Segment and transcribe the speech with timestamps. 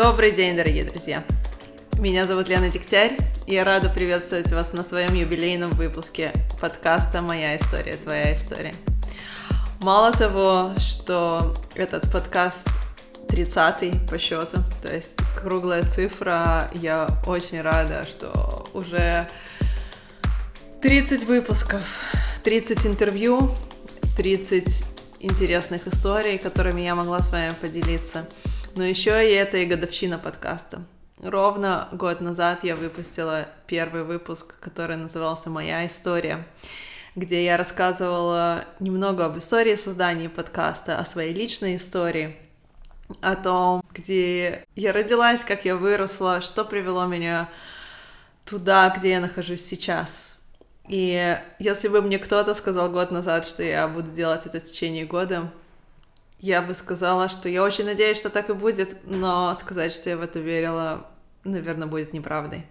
[0.00, 1.24] Добрый день, дорогие друзья!
[1.98, 3.16] Меня зовут Лена Дегтярь,
[3.48, 8.76] и я рада приветствовать вас на своем юбилейном выпуске подкаста «Моя история, твоя история».
[9.80, 12.68] Мало того, что этот подкаст
[13.28, 19.28] 30 по счету, то есть круглая цифра, я очень рада, что уже
[20.80, 21.82] 30 выпусков,
[22.44, 23.50] 30 интервью,
[24.16, 24.84] 30
[25.18, 28.28] интересных историй, которыми я могла с вами поделиться.
[28.78, 30.84] Но еще и это и годовщина подкаста.
[31.20, 36.46] Ровно год назад я выпустила первый выпуск, который назывался «Моя история»,
[37.16, 42.36] где я рассказывала немного об истории создания подкаста, о своей личной истории,
[43.20, 47.48] о том, где я родилась, как я выросла, что привело меня
[48.44, 50.38] туда, где я нахожусь сейчас,
[50.88, 55.04] и если бы мне кто-то сказал год назад, что я буду делать это в течение
[55.04, 55.50] года,
[56.40, 60.16] я бы сказала, что я очень надеюсь, что так и будет, но сказать, что я
[60.16, 61.06] в это верила,
[61.44, 62.64] наверное, будет неправдой.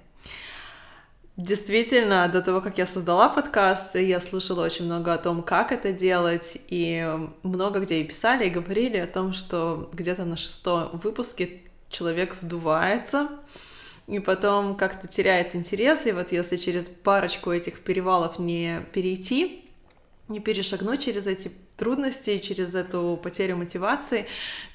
[1.35, 5.93] Действительно, до того, как я создала подкаст, я слушала очень много о том, как это
[5.93, 7.07] делать, и
[7.43, 13.29] много где и писали, и говорили о том, что где-то на шестом выпуске человек сдувается,
[14.07, 19.69] и потом как-то теряет интерес, и вот если через парочку этих перевалов не перейти,
[20.29, 24.27] не перешагнуть через эти трудности, через эту потерю мотивации,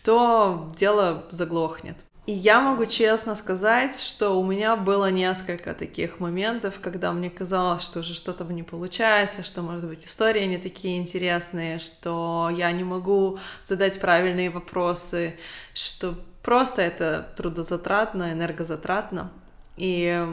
[0.02, 1.96] то дело заглохнет.
[2.24, 7.82] И я могу честно сказать, что у меня было несколько таких моментов, когда мне казалось,
[7.82, 12.84] что уже что-то не получается, что, может быть, истории не такие интересные, что я не
[12.84, 15.34] могу задать правильные вопросы,
[15.74, 19.32] что просто это трудозатратно, энергозатратно.
[19.76, 20.24] И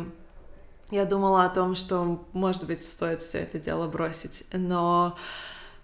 [0.92, 4.44] я думала о том, что, может быть, стоит все это дело бросить.
[4.54, 5.18] Но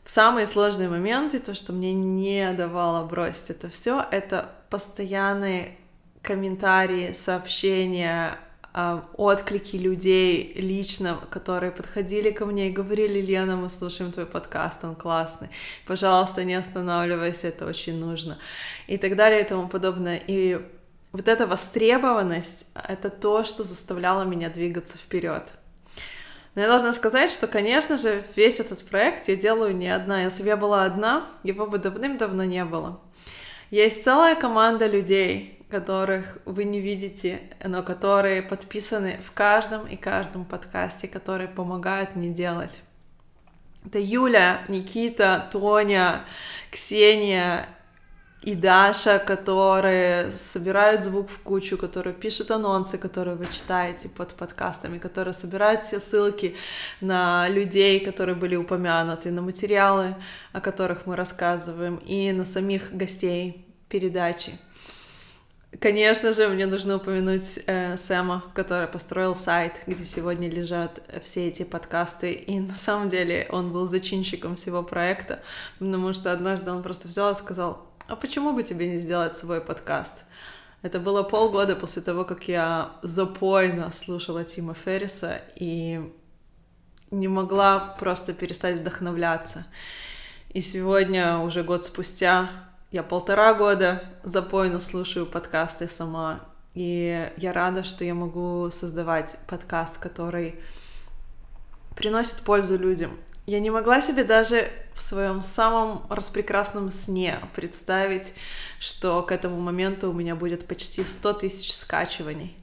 [0.06, 5.76] в самые сложные моменты, то, что мне не давало бросить это все, это постоянные
[6.22, 8.38] комментарии, сообщения,
[8.72, 14.84] а, отклики людей лично, которые подходили ко мне и говорили, Лена, мы слушаем твой подкаст,
[14.84, 15.50] он классный,
[15.88, 18.38] пожалуйста, не останавливайся, это очень нужно,
[18.86, 20.22] и так далее и тому подобное.
[20.28, 20.62] И
[21.14, 25.54] вот эта востребованность— это то, что заставляло меня двигаться вперед.
[26.56, 30.22] Но я должна сказать, что, конечно же, весь этот проект я делаю не одна.
[30.22, 33.00] Если бы я была одна, его бы давным-давно не было.
[33.72, 40.46] Есть целая команда людей, которых вы не видите, но которые подписаны в каждом и каждом
[40.46, 42.82] подкасте, которые помогают мне делать.
[43.86, 46.24] Это Юля, Никита, Тоня,
[46.72, 47.68] Ксения
[48.46, 55.00] и Даша, которые собирают звук в кучу, которые пишут анонсы, которые вы читаете под подкастами,
[55.00, 56.56] которые собирают все ссылки
[57.02, 60.16] на людей, которые были упомянуты, на материалы,
[60.54, 64.60] о которых мы рассказываем, и на самих гостей передачи.
[65.82, 71.64] Конечно же, мне нужно упомянуть э, Сэма, который построил сайт, где сегодня лежат все эти
[71.64, 72.32] подкасты.
[72.34, 75.42] И на самом деле он был зачинщиком всего проекта,
[75.80, 79.62] потому что однажды он просто взял и сказал, а почему бы тебе не сделать свой
[79.62, 80.26] подкаст?
[80.82, 86.14] Это было полгода после того, как я запойно слушала Тима Ферриса и
[87.10, 89.66] не могла просто перестать вдохновляться.
[90.50, 92.50] И сегодня, уже год спустя,
[92.92, 96.42] я полтора года запойно слушаю подкасты сама,
[96.76, 100.60] и я рада, что я могу создавать подкаст, который
[101.96, 103.18] приносит пользу людям.
[103.46, 108.34] Я не могла себе даже в своем самом распрекрасном сне представить,
[108.80, 112.56] что к этому моменту у меня будет почти 100 тысяч скачиваний.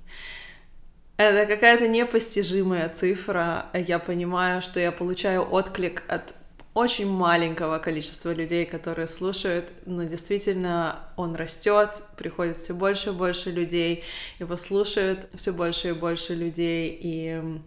[1.18, 3.66] Это какая-то непостижимая цифра.
[3.74, 6.34] Я понимаю, что я получаю отклик от
[6.74, 13.50] очень маленького количества людей, которые слушают, но действительно он растет, приходит все больше и больше
[13.50, 14.04] людей,
[14.38, 17.60] его слушают все больше и больше людей, и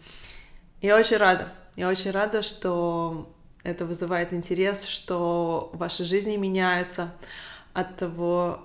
[0.81, 7.11] я очень рада, я очень рада, что это вызывает интерес, что ваши жизни меняются
[7.73, 8.61] от того,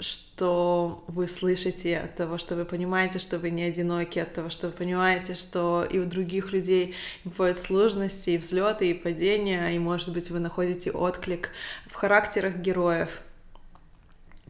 [0.00, 4.68] что вы слышите, от того, что вы понимаете, что вы не одиноки, от того, что
[4.68, 10.12] вы понимаете, что и у других людей бывают сложности, и взлеты, и падения, и, может
[10.12, 11.50] быть, вы находите отклик
[11.86, 13.20] в характерах героев.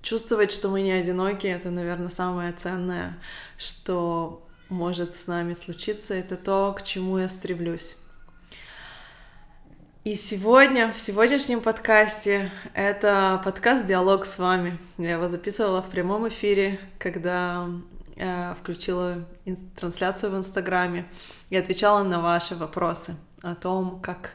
[0.03, 3.19] Чувствовать, что мы не одиноки, это, наверное, самое ценное,
[3.59, 7.97] что может с нами случиться, это то, к чему я стремлюсь.
[10.03, 14.79] И сегодня, в сегодняшнем подкасте, это подкаст «Диалог с вами».
[14.97, 17.69] Я его записывала в прямом эфире, когда
[18.17, 19.29] э, включила
[19.77, 21.07] трансляцию в Инстаграме
[21.51, 24.33] и отвечала на ваши вопросы о том, как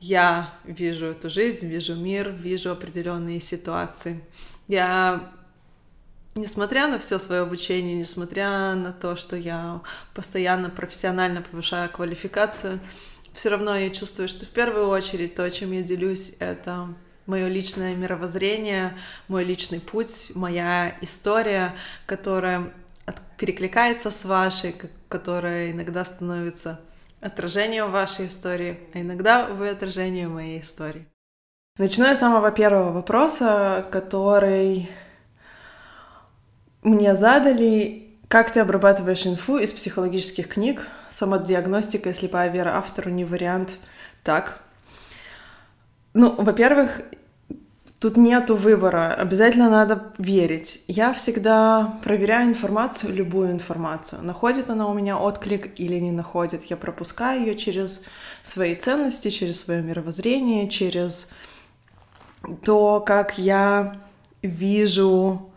[0.00, 4.22] я вижу эту жизнь, вижу мир, вижу определенные ситуации.
[4.68, 5.32] Я
[6.34, 9.80] несмотря на все свое обучение, несмотря на то, что я
[10.14, 12.80] постоянно профессионально повышаю квалификацию,
[13.32, 16.88] все равно я чувствую, что в первую очередь то, чем я делюсь, это
[17.26, 18.98] мое личное мировоззрение,
[19.28, 21.74] мой личный путь, моя история,
[22.06, 22.72] которая
[23.38, 24.74] перекликается с вашей,
[25.08, 26.80] которая иногда становится
[27.20, 31.06] отражением вашей истории, а иногда вы отражение моей истории.
[31.78, 34.90] Начну я с самого первого вопроса, который
[36.82, 43.24] мне задали, как ты обрабатываешь инфу из психологических книг, самодиагностика и слепая вера автору не
[43.24, 43.78] вариант.
[44.22, 44.60] Так.
[46.14, 47.02] Ну, во-первых,
[48.00, 50.82] тут нету выбора, обязательно надо верить.
[50.88, 54.22] Я всегда проверяю информацию, любую информацию.
[54.22, 56.64] Находит она у меня отклик или не находит.
[56.64, 58.04] Я пропускаю ее через
[58.42, 61.32] свои ценности, через свое мировоззрение, через
[62.64, 64.00] то, как я
[64.42, 65.51] вижу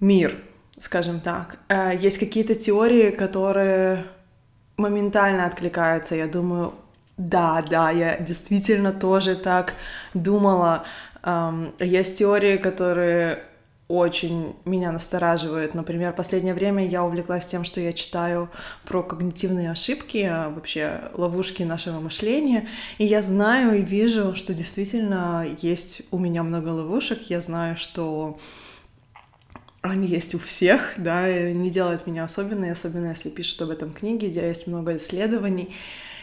[0.00, 0.36] мир,
[0.78, 1.58] скажем так.
[1.68, 4.04] Э, есть какие-то теории, которые
[4.76, 6.14] моментально откликаются.
[6.14, 6.74] Я думаю,
[7.16, 9.74] да, да, я действительно тоже так
[10.14, 10.84] думала.
[11.78, 13.44] Есть теории, которые
[13.90, 15.74] очень меня настораживают.
[15.74, 18.48] Например, в последнее время я увлеклась тем, что я читаю
[18.84, 22.68] про когнитивные ошибки, а вообще ловушки нашего мышления,
[22.98, 27.18] и я знаю и вижу, что действительно есть у меня много ловушек.
[27.28, 28.38] Я знаю, что
[29.82, 33.92] они есть у всех, да, и не делают меня особенной, особенно если пишут об этом
[33.92, 35.74] книги, где есть много исследований.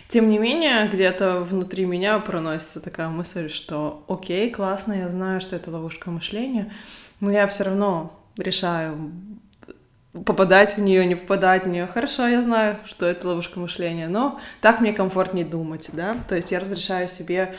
[0.08, 5.56] Тем не менее, где-то внутри меня проносится такая мысль, что окей, классно, я знаю, что
[5.56, 6.72] это ловушка мышления,
[7.20, 9.12] но я все равно решаю
[10.26, 11.88] попадать в нее, не попадать в нее.
[11.88, 16.16] Хорошо, я знаю, что это ловушка мышления, но так мне комфортнее думать, да.
[16.30, 17.56] То есть я разрешаю себе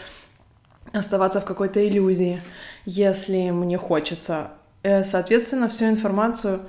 [0.93, 2.41] оставаться в какой-то иллюзии,
[2.87, 4.53] если мне хочется
[4.83, 6.61] соответственно, всю информацию,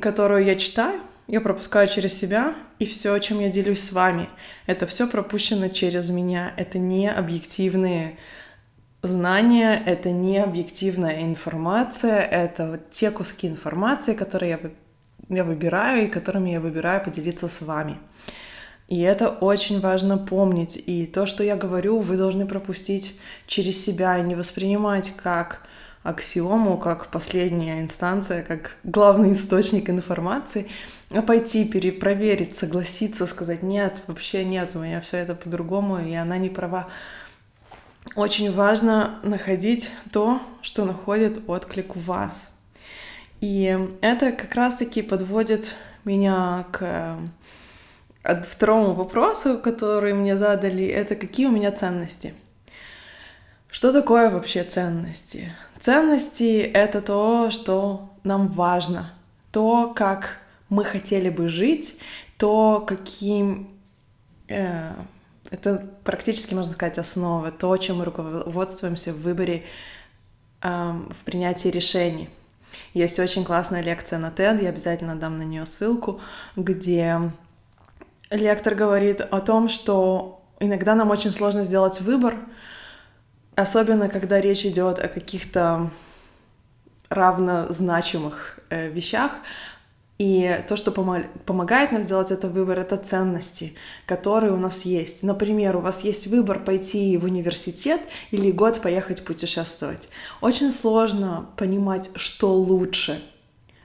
[0.00, 4.28] которую я читаю, я пропускаю через себя, и все, чем я делюсь с вами,
[4.66, 6.54] это все пропущено через меня.
[6.56, 8.18] Это не объективные
[9.02, 16.10] знания, это не объективная информация, это вот те куски информации, которые я, я выбираю и
[16.10, 17.98] которыми я выбираю поделиться с вами.
[18.88, 20.82] И это очень важно помнить.
[20.86, 25.67] И то, что я говорю, вы должны пропустить через себя и не воспринимать как
[26.08, 30.68] аксиому, как последняя инстанция, как главный источник информации,
[31.10, 36.38] а пойти перепроверить, согласиться, сказать, нет, вообще нет, у меня все это по-другому, и она
[36.38, 36.88] не права.
[38.14, 42.48] Очень важно находить то, что находит отклик у вас.
[43.40, 47.18] И это как раз-таки подводит меня к
[48.24, 52.34] э, второму вопросу, который мне задали, это какие у меня ценности.
[53.70, 55.52] Что такое вообще ценности?
[55.80, 59.12] Ценности— это то, что нам важно,
[59.52, 60.38] то, как
[60.68, 61.96] мы хотели бы жить,
[62.36, 63.68] то, каким...
[64.48, 64.92] Э,
[65.50, 69.64] это практически, можно сказать, основа, то, чем мы руководствуемся в выборе,
[70.62, 70.68] э,
[71.10, 72.28] в принятии решений.
[72.92, 76.20] Есть очень классная лекция на TED, я обязательно дам на нее ссылку,
[76.56, 77.32] где
[78.30, 82.36] лектор говорит о том, что иногда нам очень сложно сделать выбор,
[83.58, 85.90] Особенно, когда речь идет о каких-то
[87.08, 89.32] равнозначимых э, вещах,
[90.16, 93.74] и то, что помогает нам сделать этот выбор, это ценности,
[94.06, 95.24] которые у нас есть.
[95.24, 100.08] Например, у вас есть выбор пойти в университет или год поехать путешествовать.
[100.40, 103.20] Очень сложно понимать, что лучше,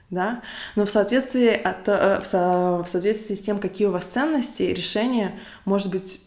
[0.08, 0.42] да?
[0.76, 5.90] Но в соответствии, от, э, в соответствии с тем, какие у вас ценности, решение может
[5.90, 6.20] быть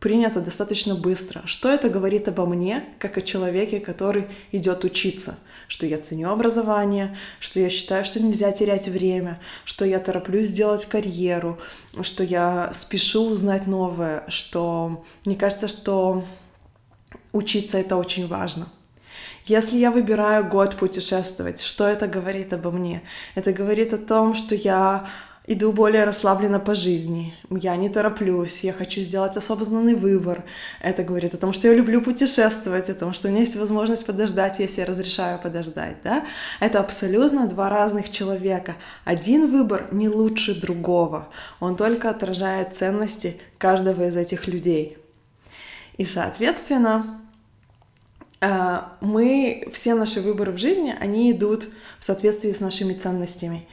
[0.00, 1.42] принято достаточно быстро.
[1.44, 5.38] Что это говорит обо мне, как о человеке, который идет учиться?
[5.68, 10.86] Что я ценю образование, что я считаю, что нельзя терять время, что я тороплюсь сделать
[10.86, 11.60] карьеру,
[12.02, 16.24] что я спешу узнать новое, что мне кажется, что
[17.32, 18.66] учиться это очень важно.
[19.44, 23.02] Если я выбираю год путешествовать, что это говорит обо мне?
[23.34, 25.08] Это говорит о том, что я
[25.52, 30.44] иду более расслабленно по жизни, я не тороплюсь, я хочу сделать осознанный выбор.
[30.80, 34.06] Это говорит о том, что я люблю путешествовать, о том, что у меня есть возможность
[34.06, 36.24] подождать, если я разрешаю подождать, да?
[36.60, 38.76] Это абсолютно два разных человека.
[39.04, 41.28] Один выбор не лучше другого,
[41.58, 44.98] он только отражает ценности каждого из этих людей.
[45.96, 47.20] И, соответственно,
[48.40, 51.66] э, мы, все наши выборы в жизни, они идут
[51.98, 53.66] в соответствии с нашими ценностями.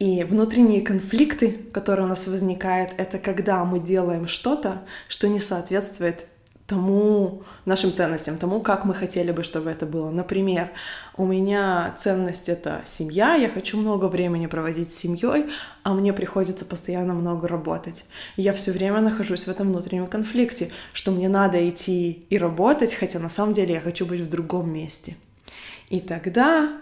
[0.00, 6.26] И внутренние конфликты, которые у нас возникают, это когда мы делаем что-то, что не соответствует
[6.66, 10.08] тому, нашим ценностям, тому, как мы хотели бы, чтобы это было.
[10.10, 10.70] Например,
[11.18, 15.50] у меня ценность— это семья, я хочу много времени проводить с семьей,
[15.82, 18.04] а мне приходится постоянно много работать.
[18.36, 23.18] Я все время нахожусь в этом внутреннем конфликте, что мне надо идти и работать, хотя
[23.18, 25.16] на самом деле я хочу быть в другом месте.
[25.90, 26.80] И тогда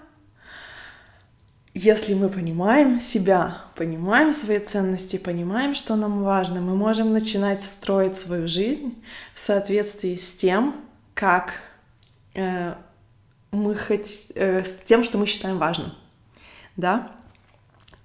[1.78, 8.16] если мы понимаем себя, понимаем свои ценности, понимаем, что нам важно, мы можем начинать строить
[8.16, 9.00] свою жизнь
[9.32, 10.75] в соответствии с тем,
[11.14, 11.52] как
[12.35, 12.75] э,
[13.52, 15.92] мы хоть, э, с тем, что мы считаем важным,
[16.76, 17.12] да.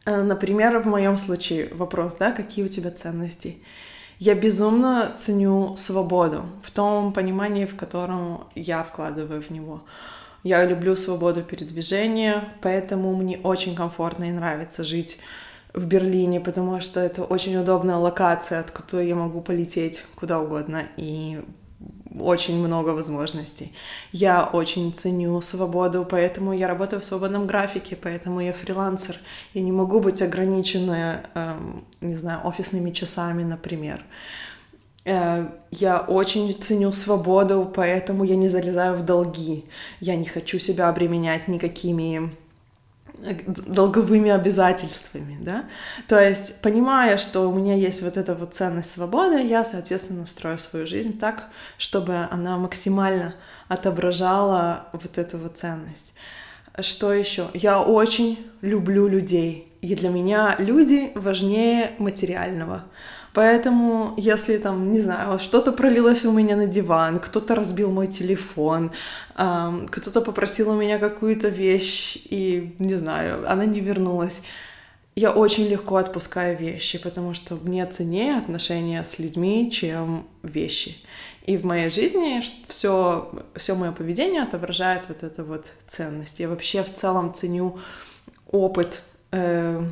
[0.06, 3.58] Э, например, в моем случае вопрос, да, какие у тебя ценности?
[4.20, 9.82] Я безумно ценю свободу в том понимании, в котором я вкладываю в него.
[10.44, 15.20] Я люблю свободу передвижения, поэтому мне очень комфортно и нравится жить
[15.74, 20.84] в Берлине, потому что это очень удобная локация, от которой я могу полететь куда угодно
[20.98, 21.42] и
[22.20, 23.74] очень много возможностей.
[24.12, 29.18] Я очень ценю свободу, поэтому я работаю в свободном графике, поэтому я фрилансер.
[29.54, 34.04] Я не могу быть ограничена, эм, не знаю, офисными часами, например.
[35.06, 39.66] Я очень ценю свободу, поэтому я не залезаю в долги.
[40.00, 42.32] Я не хочу себя обременять никакими
[43.22, 45.66] э, долговыми обязательствами, да.
[46.08, 50.58] То есть, понимая, что у меня есть вот эта вот ценность свободы, я, соответственно, строю
[50.58, 53.36] свою жизнь так, чтобы она максимально
[53.68, 56.14] отображала вот эту вот ценность.
[56.80, 57.48] Что еще?
[57.54, 62.86] Я очень люблю людей, и для меня люди важнее материального.
[63.34, 68.92] Поэтому, если там, не знаю, что-то пролилось у меня на диван, кто-то разбил мой телефон,
[69.38, 74.44] эм, кто-то попросил у меня какую-то вещь, и, не знаю, она не вернулась,
[75.16, 80.96] я очень легко отпускаю вещи, потому что мне ценнее отношения с людьми, чем вещи.
[81.46, 86.40] И в моей жизни все, все мое поведение отображает вот эту вот ценность.
[86.40, 87.80] Я вообще в целом ценю
[88.50, 89.84] опыт э,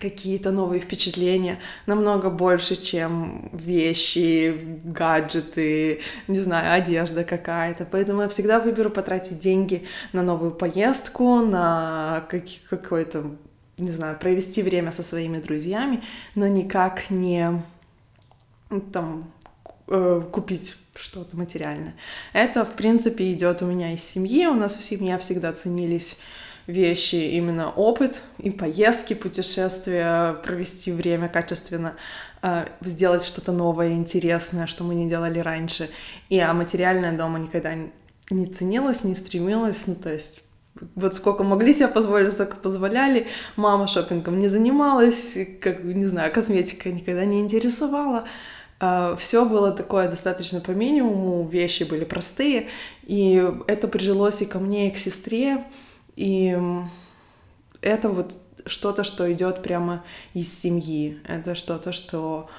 [0.00, 7.84] какие-то новые впечатления намного больше, чем вещи, гаджеты, не знаю, одежда какая-то.
[7.84, 12.26] Поэтому я всегда выберу потратить деньги на новую поездку, на
[12.68, 13.30] какой-то,
[13.76, 16.02] не знаю, провести время со своими друзьями,
[16.34, 17.62] но никак не
[18.92, 19.30] там
[19.88, 21.94] э, купить что-то материальное.
[22.32, 24.46] Это, в принципе, идет у меня из семьи.
[24.46, 26.18] У нас в семье всегда ценились
[26.66, 31.94] вещи, именно опыт и поездки, путешествия, провести время качественно,
[32.42, 35.90] э, сделать что-то новое, интересное, что мы не делали раньше.
[36.28, 37.74] И а материальное дома никогда
[38.30, 40.42] не ценилось, не стремилось, ну то есть
[40.94, 43.26] вот сколько могли себе позволить, столько позволяли.
[43.56, 48.24] Мама шопингом не занималась, как, не знаю, косметика никогда не интересовала.
[48.78, 52.68] Uh, все было такое достаточно по минимуму, вещи были простые,
[53.02, 55.66] и это прижилось и ко мне, и к сестре.
[56.20, 56.54] И
[57.80, 58.34] это вот
[58.66, 61.18] что-то, что идет прямо из семьи.
[61.26, 62.50] Это что-то, что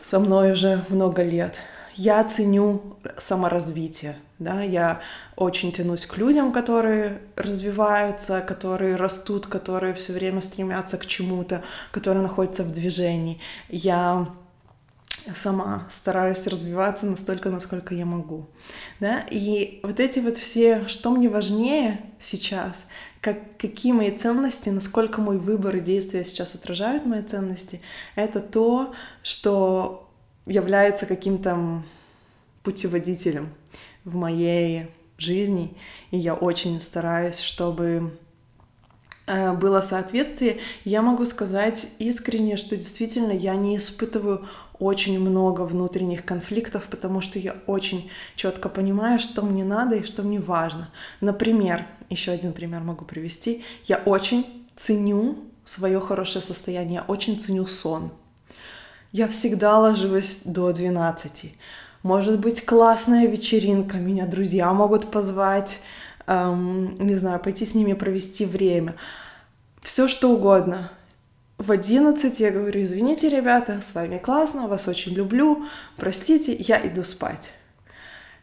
[0.00, 1.54] со мной уже много лет.
[1.94, 5.02] Я ценю саморазвитие, да, я
[5.36, 12.24] очень тянусь к людям, которые развиваются, которые растут, которые все время стремятся к чему-то, которые
[12.24, 13.40] находятся в движении.
[13.68, 14.26] Я
[15.34, 18.48] сама стараюсь развиваться настолько, насколько я могу.
[19.00, 19.24] Да?
[19.30, 22.86] И вот эти вот все, что мне важнее сейчас,
[23.20, 27.80] как, какие мои ценности, насколько мой выбор и действия сейчас отражают мои ценности,
[28.14, 30.10] это то, что
[30.46, 31.82] является каким-то
[32.62, 33.50] путеводителем
[34.04, 35.76] в моей жизни.
[36.10, 38.18] И я очень стараюсь, чтобы
[39.26, 40.58] э, было соответствие.
[40.84, 44.48] Я могу сказать искренне, что действительно я не испытываю
[44.80, 50.22] очень много внутренних конфликтов, потому что я очень четко понимаю, что мне надо и что
[50.22, 50.90] мне важно.
[51.20, 53.62] Например, еще один пример могу привести.
[53.84, 58.10] Я очень ценю свое хорошее состояние, очень ценю сон.
[59.12, 61.54] Я всегда ложусь до 12.
[62.02, 65.80] Может быть классная вечеринка, меня друзья могут позвать,
[66.26, 68.96] эм, не знаю, пойти с ними провести время.
[69.82, 70.90] Все что угодно
[71.60, 77.04] в 11 я говорю, извините, ребята, с вами классно, вас очень люблю, простите, я иду
[77.04, 77.52] спать.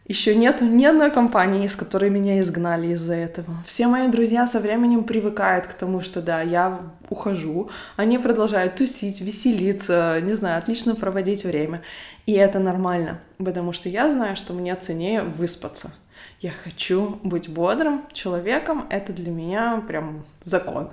[0.06, 3.58] Еще нету ни одной компании, из которой меня изгнали из-за этого.
[3.66, 9.20] Все мои друзья со временем привыкают к тому, что да, я ухожу, они продолжают тусить,
[9.20, 11.82] веселиться, не знаю, отлично проводить время.
[12.28, 15.92] И это нормально, потому что я знаю, что мне ценнее выспаться.
[16.40, 20.92] Я хочу быть бодрым человеком, это для меня прям закон.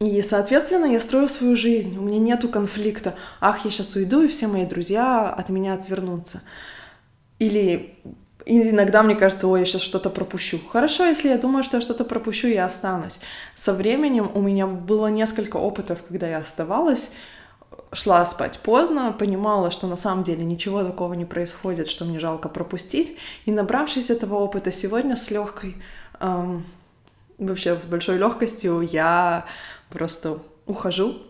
[0.00, 1.96] И, соответственно, я строю свою жизнь.
[1.98, 3.14] У меня нету конфликта.
[3.40, 6.42] Ах, я сейчас уйду, и все мои друзья от меня отвернутся.
[7.38, 7.96] Или
[8.46, 10.58] иногда мне кажется, ой, я сейчас что-то пропущу.
[10.70, 13.20] Хорошо, если я думаю, что я что-то пропущу, я останусь.
[13.54, 17.12] Со временем у меня было несколько опытов, когда я оставалась,
[17.92, 22.48] шла спать поздно, понимала, что на самом деле ничего такого не происходит, что мне жалко
[22.48, 23.16] пропустить.
[23.44, 25.76] И набравшись этого опыта сегодня с легкой,
[26.20, 26.66] эм,
[27.38, 29.46] вообще с большой легкостью, я
[29.90, 31.22] просто ухожу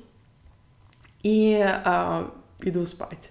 [1.23, 2.29] и э,
[2.63, 3.31] иду спать.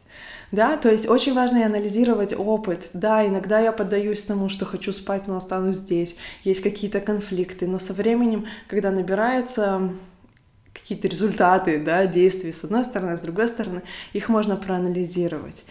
[0.51, 2.89] Да, то есть очень важно анализировать опыт.
[2.93, 6.17] Да, иногда я поддаюсь тому, что хочу спать, но останусь здесь.
[6.43, 9.89] Есть какие-то конфликты, но со временем, когда набирается
[10.71, 13.81] какие-то результаты, да, действий с одной стороны, с другой стороны,
[14.13, 15.63] их можно проанализировать.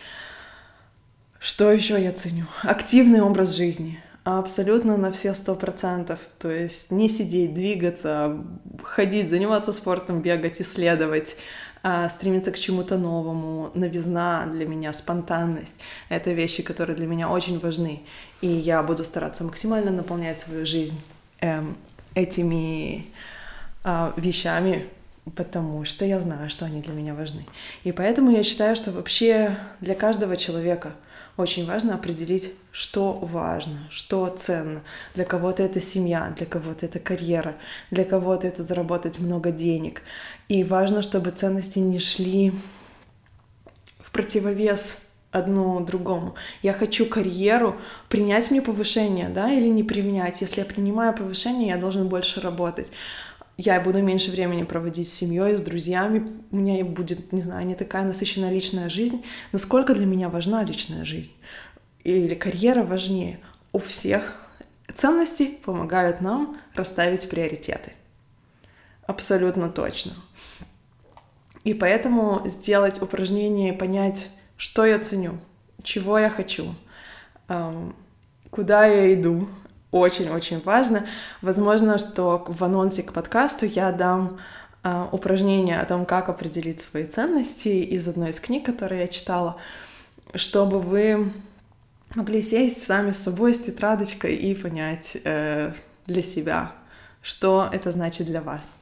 [1.39, 2.47] Что еще я ценю?
[2.63, 4.01] Активный образ жизни.
[4.25, 6.21] Абсолютно на все сто процентов.
[6.39, 8.39] То есть не сидеть, двигаться,
[8.85, 11.37] ходить, заниматься спортом, бегать, исследовать,
[11.83, 15.75] а, стремиться к чему-то новому, новизна для меня, спонтанность.
[16.09, 18.03] Это вещи, которые для меня очень важны.
[18.41, 21.01] И я буду стараться максимально наполнять свою жизнь
[21.41, 21.77] эм,
[22.15, 23.07] этими
[23.83, 24.87] э, вещами,
[25.35, 27.45] потому что я знаю, что они для меня важны.
[27.83, 30.93] И поэтому я считаю, что вообще для каждого человека
[31.37, 34.83] очень важно определить, что важно, что ценно.
[35.15, 37.57] Для кого-то это семья, для кого-то это карьера,
[37.91, 40.03] для кого-то это заработать много денег.
[40.49, 42.53] И важно, чтобы ценности не шли
[43.99, 46.35] в противовес одно другому.
[46.61, 47.77] Я хочу карьеру,
[48.11, 50.43] принять мне повышение, да, или не принять.
[50.43, 52.93] Если я принимаю повышение, я должен больше работать
[53.57, 57.75] я буду меньше времени проводить с семьей, с друзьями, у меня будет, не знаю, не
[57.75, 59.25] такая насыщенная личная жизнь.
[59.53, 61.33] Насколько для меня важна личная жизнь?
[62.05, 63.41] Или карьера важнее?
[63.73, 64.41] У всех
[64.95, 67.93] ценности помогают нам расставить приоритеты.
[69.07, 70.13] Абсолютно точно.
[71.65, 75.39] И поэтому сделать упражнение и понять, что я ценю,
[75.83, 76.75] чего я хочу,
[78.51, 79.49] куда я иду,
[79.93, 81.07] очень-очень важно.
[81.43, 84.41] Возможно, что в анонсе к подкасту я дам
[84.83, 89.59] э, упражнение о том, как определить свои ценности из одной из книг, которые я читала,
[90.35, 91.33] чтобы вы
[92.15, 95.73] могли сесть сами с собой с тетрадочкой и понять э,
[96.07, 96.73] для себя,
[97.21, 98.75] что это значит для вас.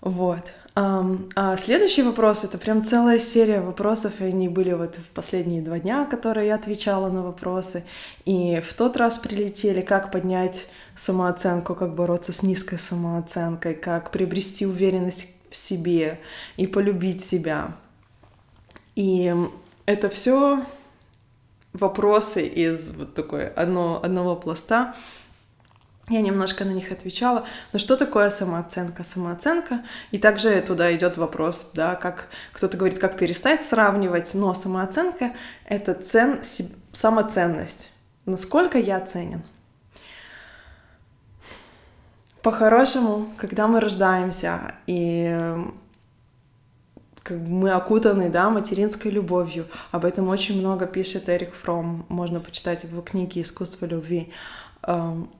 [0.00, 0.52] Вот.
[0.76, 5.78] А следующий вопрос— это прям целая серия вопросов, и они были вот в последние два
[5.78, 7.84] дня, которые я отвечала на вопросы.
[8.24, 14.66] И в тот раз прилетели, как поднять самооценку, как бороться с низкой самооценкой, как приобрести
[14.66, 16.18] уверенность в себе
[16.56, 17.76] и полюбить себя.
[18.96, 19.32] И
[19.86, 20.64] это все
[21.72, 24.96] вопросы из вот такой одно, одного пласта,
[26.08, 27.46] я немножко на них отвечала.
[27.72, 29.04] Но что такое самооценка?
[29.04, 29.84] Самооценка.
[30.10, 35.32] И также туда идет вопрос, да, как кто-то говорит, как перестать сравнивать, но самооценка—
[35.64, 36.40] это цен,
[36.92, 37.90] самоценность.
[38.26, 39.42] Насколько я ценен?
[42.42, 45.34] По-хорошему, когда мы рождаемся, и
[47.22, 49.66] как мы окутаны, да, материнской любовью.
[49.92, 52.04] Об этом очень много пишет Эрик Фром.
[52.10, 54.30] Можно почитать его книги «Искусство любви»
[54.82, 55.30] эм,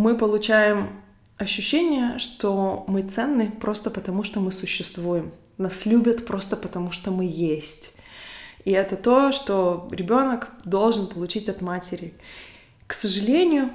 [0.00, 0.88] мы получаем
[1.36, 5.30] ощущение, что мы ценны просто потому, что мы существуем.
[5.58, 7.94] Нас любят просто потому, что мы есть.
[8.64, 12.14] И это то, что ребенок должен получить от матери.
[12.86, 13.70] К сожалению,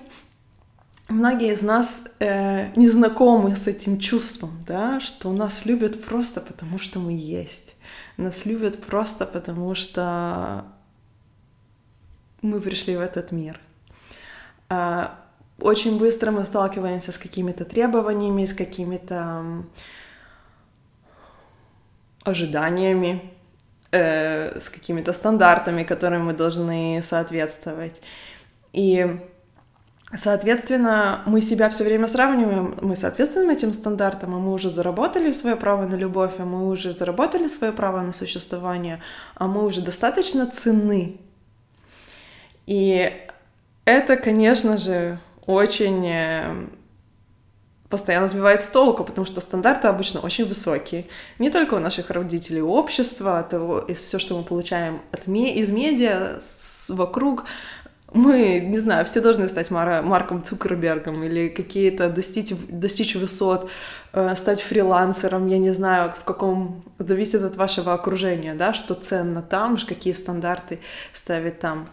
[1.10, 6.80] многие из нас э, не знакомы с этим чувством, да, что нас любят просто потому,
[6.80, 7.76] что мы есть.
[8.18, 10.66] Нас любят просто потому, что
[12.42, 13.60] мы пришли в этот мир.
[14.70, 15.25] А
[15.60, 19.64] очень быстро мы сталкиваемся с какими-то требованиями, с какими-то
[22.24, 23.32] ожиданиями,
[23.92, 28.02] э, с какими-то стандартами, которым мы должны соответствовать.
[28.74, 29.22] И,
[30.14, 35.56] соответственно, мы себя все время сравниваем, мы соответствуем этим стандартам, а мы уже заработали свое
[35.56, 39.02] право на любовь, а мы уже заработали свое право на существование,
[39.36, 41.18] а мы уже достаточно ценны.
[42.66, 43.14] И
[43.86, 46.68] это, конечно же, очень э,
[47.90, 51.06] постоянно сбивает с толку, потому что стандарты обычно очень высокие.
[51.40, 55.56] Не только у наших родителей, у общества, того, из все, что мы получаем от ме
[55.56, 57.46] из медиа, с, вокруг.
[58.14, 63.70] Мы, не знаю, все должны стать Мар Марком Цукербергом или какие-то достичь, достичь высот,
[64.14, 66.84] э, стать фрилансером, я не знаю, в каком...
[66.98, 70.80] Зависит от вашего окружения, да, что ценно там, какие стандарты
[71.14, 71.90] ставить там.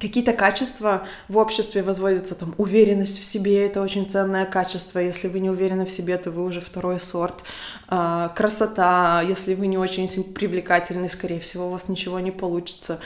[0.00, 5.40] Какие-то качества в обществе возводятся, там, уверенность в себе, это очень ценное качество, если вы
[5.40, 7.42] не уверены в себе, то вы уже второй сорт,
[7.88, 13.00] а, красота, если вы не очень привлекательны, скорее всего, у вас ничего не получится,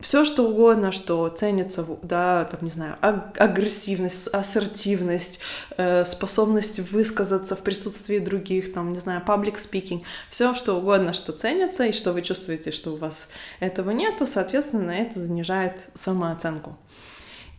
[0.00, 5.40] все что угодно, что ценится, да, там, не знаю, агрессивность, ассертивность,
[5.76, 11.32] э, способность высказаться в присутствии других, там, не знаю, public speaking, все что угодно, что
[11.32, 13.28] ценится, и что вы чувствуете, что у вас
[13.58, 16.76] этого нету, соответственно, это занижает самооценку.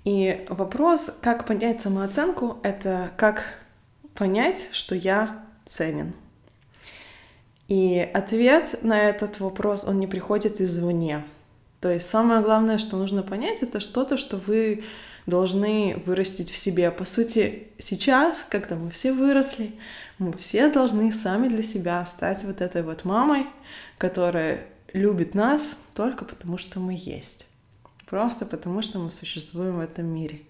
[0.04, 3.44] И вопрос, как понять самооценку, это как
[4.14, 6.14] понять, что я ценен.
[7.68, 11.26] И ответ на этот вопрос, он не приходит извне.
[11.80, 14.84] То есть самое главное, что нужно понять, это что-то, что вы
[15.28, 16.90] должны вырастить в себе.
[16.90, 19.74] По сути, сейчас, когда мы все выросли,
[20.18, 23.46] мы все должны сами для себя стать вот этой вот мамой,
[23.98, 27.46] которая любит нас только потому, что мы есть.
[28.10, 30.42] Просто потому, что мы существуем в этом мире.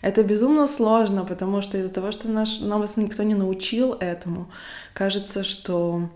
[0.00, 4.50] Это безумно сложно, потому что из-за того, что наш, нас никто не научил этому,
[4.94, 6.10] кажется, что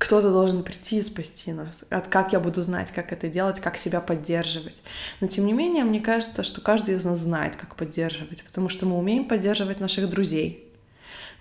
[0.00, 1.84] кто-то должен прийти и спасти нас.
[1.90, 4.82] От как я буду знать, как это делать, как себя поддерживать.
[5.20, 8.86] Но тем не менее, мне кажется, что каждый из нас знает, как поддерживать, потому что
[8.86, 10.66] мы умеем поддерживать наших друзей,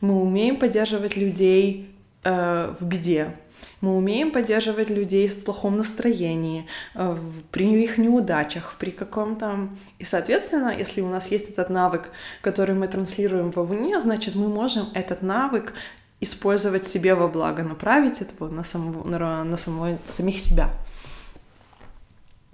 [0.02, 1.96] мы умеем поддерживать людей
[2.26, 3.34] э, в беде,
[3.80, 7.18] мы умеем поддерживать людей в плохом настроении, э,
[7.52, 9.70] при их неудачах, при каком-то...
[10.00, 14.88] И, соответственно, если у нас есть этот навык, который мы транслируем вовне, значит, мы можем
[14.94, 15.74] этот навык
[16.22, 20.70] использовать себе во благо, направить это на, самого, на, на самого, самих себя.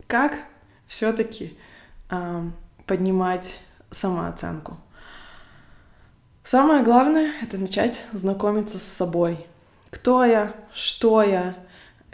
[0.08, 0.34] Как
[0.88, 1.58] все-таки
[2.10, 2.43] э,
[2.86, 4.78] поднимать самооценку?
[6.43, 9.43] Самое главное— это начать знакомиться с собой.
[9.89, 11.56] Кто я, что я,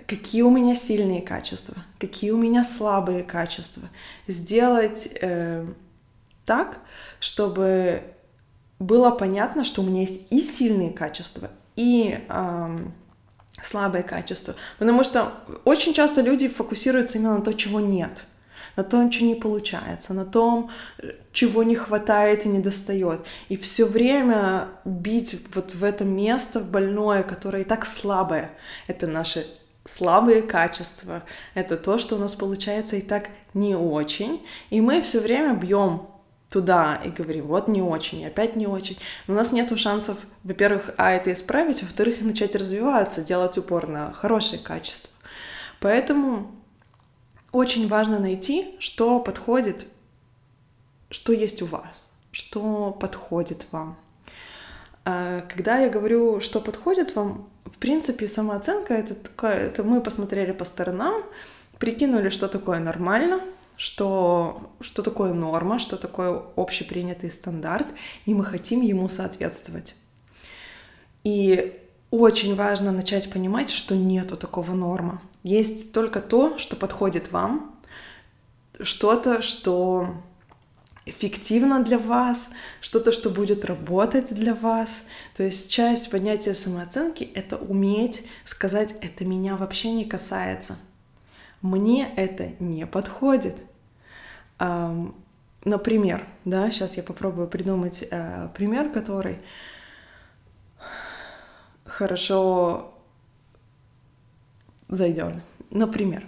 [0.08, 3.90] какие у меня сильные качества, какие у меня слабые качества.
[4.28, 5.66] Сделать э,
[6.46, 6.78] так,
[7.20, 8.04] чтобы
[8.82, 12.94] было понятно, что у меня есть и сильные качества, и эм,
[13.62, 14.56] слабые качества.
[14.80, 15.32] Потому что
[15.66, 18.26] очень часто люди фокусируются именно на то, чего нет,
[18.76, 20.72] на том, что не получается, на том,
[21.32, 23.22] чего не хватает и не достает.
[23.50, 28.52] И все время бить вот в это место больное, которое и так слабое.
[28.88, 29.46] Это наши
[29.86, 34.46] слабые качества, это то, что у нас получается и так не очень.
[34.72, 36.08] И мы все время бьем
[36.52, 38.98] туда и говорим, вот не очень, опять не очень.
[39.26, 44.12] Но у нас нет шансов, во-первых, а, это исправить, во-вторых, начать развиваться, делать упор на
[44.12, 45.12] хорошее качество.
[45.80, 46.52] Поэтому
[47.54, 49.88] очень важно найти, что подходит,
[51.10, 53.98] что есть у вас, что подходит вам.
[55.06, 60.52] А, когда я говорю, что подходит вам, в принципе, самооценка это такое, это мы посмотрели
[60.52, 61.24] по сторонам,
[61.80, 63.42] прикинули, что такое нормально,
[63.82, 67.88] что, что такое норма, что такое общепринятый стандарт,
[68.28, 69.96] и мы хотим ему соответствовать.
[71.24, 71.80] И
[72.12, 75.20] очень важно начать понимать, что нету такого норма.
[75.42, 77.76] Есть только то, что подходит вам,
[78.80, 80.14] что-то, что
[81.08, 82.50] эффективно для вас,
[82.82, 85.02] что-то, что будет работать для вас.
[85.36, 90.78] То есть часть поднятия самооценки— это уметь сказать, это меня вообще не касается.
[91.64, 93.56] Мне это не подходит.
[95.64, 99.38] Например, да, сейчас я попробую придумать э, пример, который
[101.86, 102.96] хорошо
[104.90, 105.34] зайдет.
[105.70, 106.24] Например,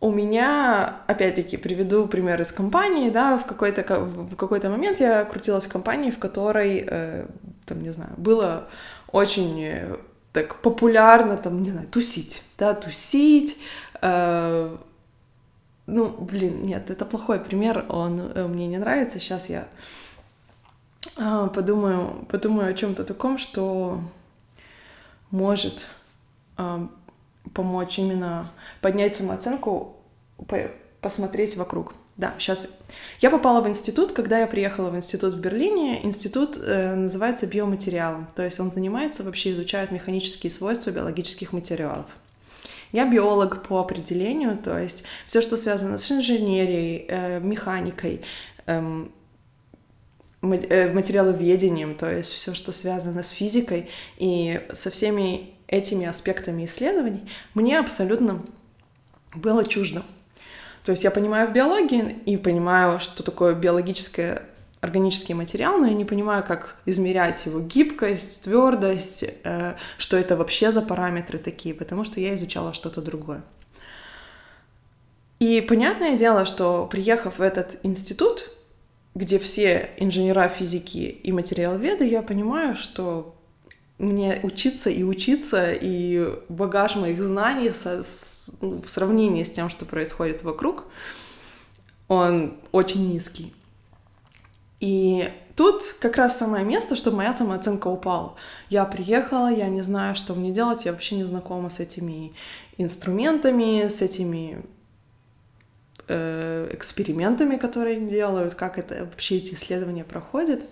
[0.00, 5.66] у меня, опять-таки, приведу пример из компании, да, в какой-то, в какой-то момент я крутилась
[5.66, 7.26] в компании, в которой, э,
[7.66, 8.68] там, не знаю, было
[9.10, 9.96] очень э,
[10.32, 13.58] так популярно, там, не знаю, тусить, да, тусить,
[14.00, 14.76] э,
[15.86, 19.18] ну, блин, нет, это плохой пример, он э, мне не нравится.
[19.18, 19.68] Сейчас я
[21.16, 24.00] э, подумаю, подумаю о чем-то таком, что
[25.30, 25.86] может
[26.58, 26.86] э,
[27.52, 29.96] помочь именно поднять самооценку,
[30.46, 31.94] по посмотреть вокруг.
[32.16, 32.68] Да, сейчас.
[33.20, 36.04] Я попала в институт, когда я приехала в институт в Берлине.
[36.06, 42.06] Институт э, называется биоматериалом, то есть он занимается, вообще изучает механические свойства биологических материалов.
[42.92, 48.20] Я биолог по определению, то есть все, что связано с инженерией, э, механикой,
[48.66, 49.12] эм,
[50.42, 57.28] э, материаловедением, то есть все, что связано с физикой и со всеми этими аспектами исследований,
[57.54, 58.44] мне абсолютно
[59.34, 60.02] было чуждо.
[60.84, 64.42] То есть я понимаю в биологии и понимаю, что такое биологическое
[64.82, 70.72] органический материал, но я не понимаю, как измерять его гибкость, твердость, э, что это вообще
[70.72, 73.42] за параметры такие, потому что я изучала что-то другое.
[75.38, 78.50] И понятное дело, что приехав в этот институт,
[79.14, 83.36] где все инженера физики и материаловеды, я понимаю, что
[83.98, 89.84] мне учиться и учиться, и багаж моих знаний со, с, в сравнении с тем, что
[89.84, 90.86] происходит вокруг,
[92.08, 93.54] он очень низкий.
[94.82, 98.34] И тут как раз самое место, чтобы моя самооценка упала.
[98.68, 102.34] Я приехала, я не знаю, что мне делать, я вообще не знакома с этими
[102.78, 104.60] инструментами, с этими
[106.08, 110.64] э, экспериментами, которые они делают, как это вообще эти исследования проходят.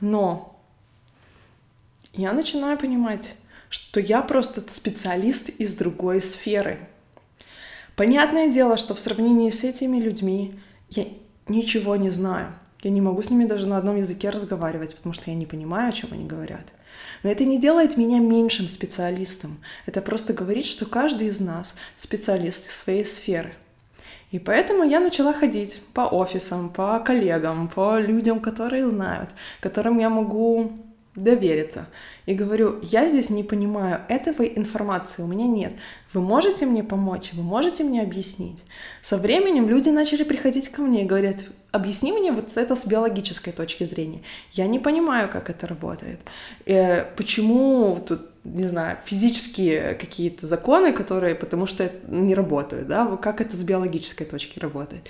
[0.00, 0.60] Но
[2.14, 3.34] я начинаю понимать,
[3.68, 6.80] что я просто специалист из другой сферы.
[7.94, 10.58] Понятное дело, что в сравнении с этими людьми
[10.90, 11.06] я
[11.46, 12.56] ничего не знаю.
[12.82, 15.88] Я не могу с ними даже на одном языке разговаривать, потому что я не понимаю,
[15.88, 16.66] о чем они говорят.
[17.22, 19.58] Но это не делает меня меньшим специалистом.
[19.86, 23.52] Это просто говорит, что каждый из нас специалист из своей сферы.
[24.32, 30.08] И поэтому я начала ходить по офисам, по коллегам, по людям, которые знают, которым я
[30.08, 30.72] могу
[31.14, 31.86] довериться.
[32.24, 35.74] И говорю, я здесь не понимаю, этой информации у меня нет.
[36.14, 37.30] Вы можете мне помочь?
[37.34, 38.58] Вы можете мне объяснить?
[39.02, 41.36] Со временем люди начали приходить ко мне и говорят,
[41.72, 44.22] объясни мне вот это с биологической точки зрения.
[44.52, 46.20] Я не понимаю, как это работает.
[46.66, 53.40] Э, почему тут, не знаю, физические какие-то законы, которые, потому что не работают, да, как
[53.40, 55.08] это с биологической точки работает.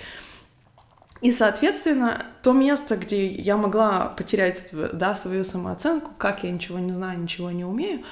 [1.21, 6.91] И, соответственно, то место, где я могла потерять да, свою самооценку, как я ничего не
[6.91, 8.03] знаю, ничего не умею,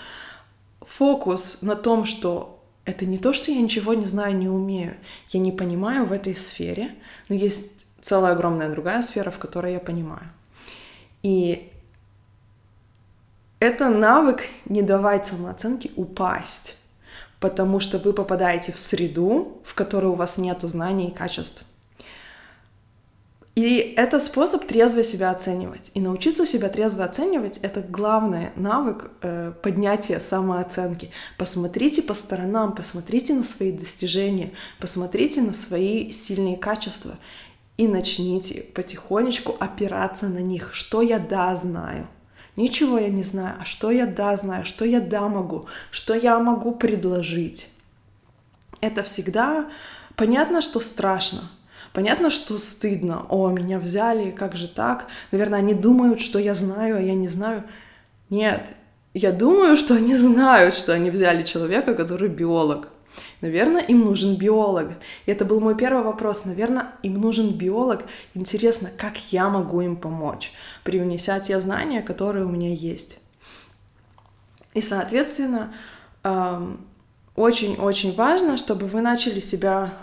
[0.81, 4.95] фокус на том, что это не то, что я ничего не знаю, не умею.
[5.29, 6.95] Я не понимаю в этой сфере,
[7.29, 10.27] но есть целая огромная другая сфера, в которой я понимаю.
[11.23, 11.71] И
[13.59, 16.75] это навык не давать самооценке упасть,
[17.39, 21.63] потому что вы попадаете в среду, в которой у вас нет знаний и качеств.
[23.53, 25.91] И это способ трезво себя оценивать.
[25.93, 31.11] И научиться себя трезво оценивать— это главный навык э, поднятия самооценки.
[31.37, 37.17] Посмотрите по сторонам, посмотрите на свои достижения, посмотрите на свои сильные качества
[37.81, 40.75] и начните потихонечку опираться на них.
[40.75, 42.07] Что я да знаю?
[42.55, 46.37] Ничего я не знаю, а что я да знаю, что я да могу, что я
[46.37, 47.69] могу предложить.
[48.81, 49.67] Это всегда
[50.15, 51.41] понятно, что страшно,
[51.91, 53.25] Понятно, что стыдно.
[53.29, 55.07] О, меня взяли, как же так?
[55.31, 57.63] Наверное, они думают, что я знаю, а я не знаю.
[58.29, 58.65] Нет,
[59.15, 62.89] я думаю, что они знают, что они взяли человека, который биолог.
[63.41, 64.91] Наверное, им нужен биолог.
[65.25, 66.45] И это был мой первый вопрос.
[66.45, 68.05] Наверное, им нужен биолог.
[68.35, 70.51] Интересно, как я могу им помочь,
[70.83, 73.17] привнеся те знания, которые у меня есть.
[74.75, 75.73] И, соответственно,
[77.35, 79.93] очень-очень важно, чтобы вы начали себя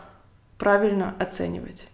[0.58, 1.86] правильно оценивать.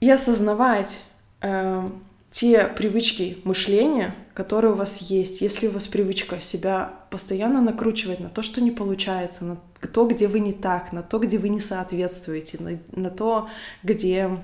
[0.00, 1.00] И осознавать
[1.42, 1.88] э,
[2.30, 5.40] те привычки мышления, которые у вас есть.
[5.40, 10.28] Если у вас привычка себя постоянно накручивать на то, что не получается, на то, где
[10.28, 13.48] вы не так, на то, где вы не соответствуете, на, на то,
[13.82, 14.38] где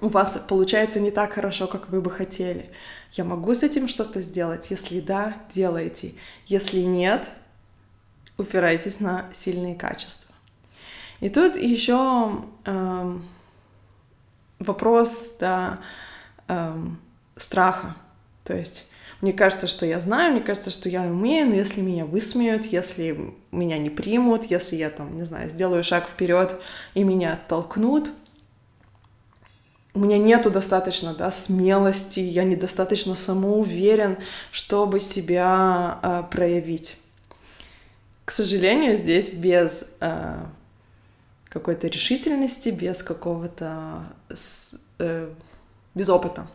[0.00, 2.70] у вас получается не так хорошо, как вы бы хотели.
[3.12, 4.66] Я могу с этим что-то сделать?
[4.70, 6.14] Если да, делайте.
[6.46, 7.28] Если нет,
[8.36, 10.34] упирайтесь на сильные качества.
[11.20, 13.18] И тут еще э,
[14.58, 15.78] вопрос да,
[16.48, 16.76] э,
[17.36, 17.94] страха.
[18.42, 18.90] То есть
[19.20, 23.34] мне кажется, что я знаю, мне кажется, что я умею, но если меня высмеют, если
[23.52, 26.60] меня не примут, если я там, не знаю, сделаю шаг вперед
[26.94, 28.10] и меня оттолкнут,
[29.94, 34.18] у меня нету достаточно да, смелости, я недостаточно самоуверен,
[34.50, 36.96] чтобы себя э, проявить.
[38.24, 40.44] К сожалению, здесь без э,
[41.48, 44.06] какой-то решительности, без какого-то...
[44.98, 45.30] Э,
[45.94, 46.48] без опыта.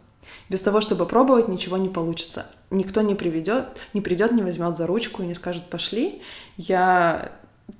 [0.49, 2.45] Без того, чтобы пробовать, ничего не получится.
[2.71, 6.21] Никто не приведет, не придет, не возьмет за ручку и не скажет, пошли,
[6.57, 7.31] я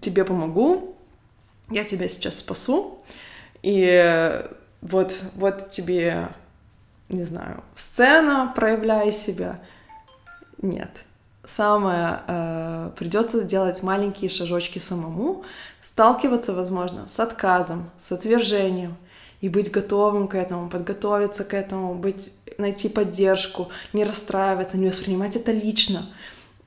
[0.02, 0.96] тебе помогу,
[1.70, 3.04] я тебя сейчас спасу,
[3.64, 4.44] и
[4.82, 6.30] вот, вот тебе,
[7.10, 9.60] не знаю, сцена, проявляй себя.
[10.62, 11.04] Нет
[11.50, 15.44] самое э, придется делать маленькие шажочки самому,
[15.82, 18.96] сталкиваться, возможно, с отказом, с отвержением
[19.42, 25.36] и быть готовым к этому, подготовиться к этому, быть, найти поддержку, не расстраиваться, не воспринимать
[25.36, 26.06] это лично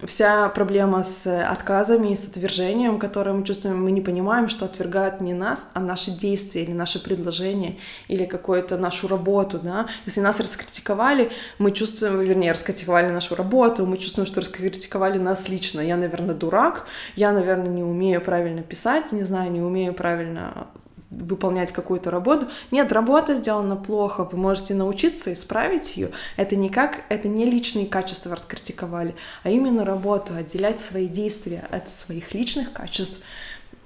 [0.07, 5.21] вся проблема с отказами и с отвержением, которое мы чувствуем, мы не понимаем, что отвергают
[5.21, 9.87] не нас, а наши действия или наши предложения или какую-то нашу работу, да.
[10.07, 15.81] Если нас раскритиковали, мы чувствуем, вернее, раскритиковали нашу работу, мы чувствуем, что раскритиковали нас лично.
[15.81, 20.67] Я, наверное, дурак, я, наверное, не умею правильно писать, не знаю, не умею правильно
[21.13, 22.49] выполнять какую-то работу.
[22.71, 26.11] Нет, работа сделана плохо, вы можете научиться исправить ее.
[26.37, 32.35] Это никак, это не личные качества раскритиковали, а именно работу, отделять свои действия от своих
[32.35, 33.23] личных качеств.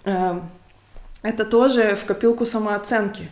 [0.04, 0.48] Эм,
[1.22, 3.28] это тоже в копилку самооценки.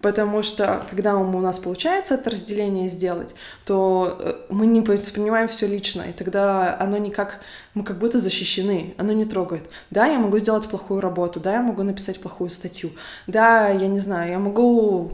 [0.00, 3.34] Потому что, когда у нас получается это разделение сделать,
[3.66, 7.40] то э, мы не воспринимаем все лично, и тогда оно никак,
[7.74, 9.68] мы как будто защищены, оно не трогает.
[9.90, 12.90] Да, я могу сделать плохую работу, да, я могу написать плохую статью,
[13.26, 15.12] да, я не знаю, я могу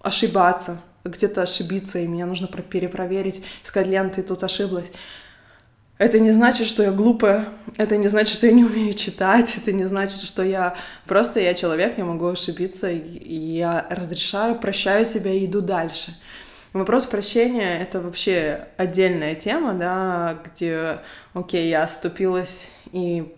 [0.00, 4.86] ошибаться, где-то ошибиться, и меня нужно перепроверить, сказать, Лен, ты тут ошиблась.
[6.00, 9.70] Это не значит, что я глупая, это не значит, что я не умею читать, это
[9.70, 10.74] не значит, что я...
[11.04, 16.16] Просто я человек, я могу ошибиться, и я разрешаю, прощаю себя и иду дальше.
[16.72, 21.00] Вопрос прощения— это вообще отдельная тема, да, где,
[21.34, 23.34] окей, я оступилась и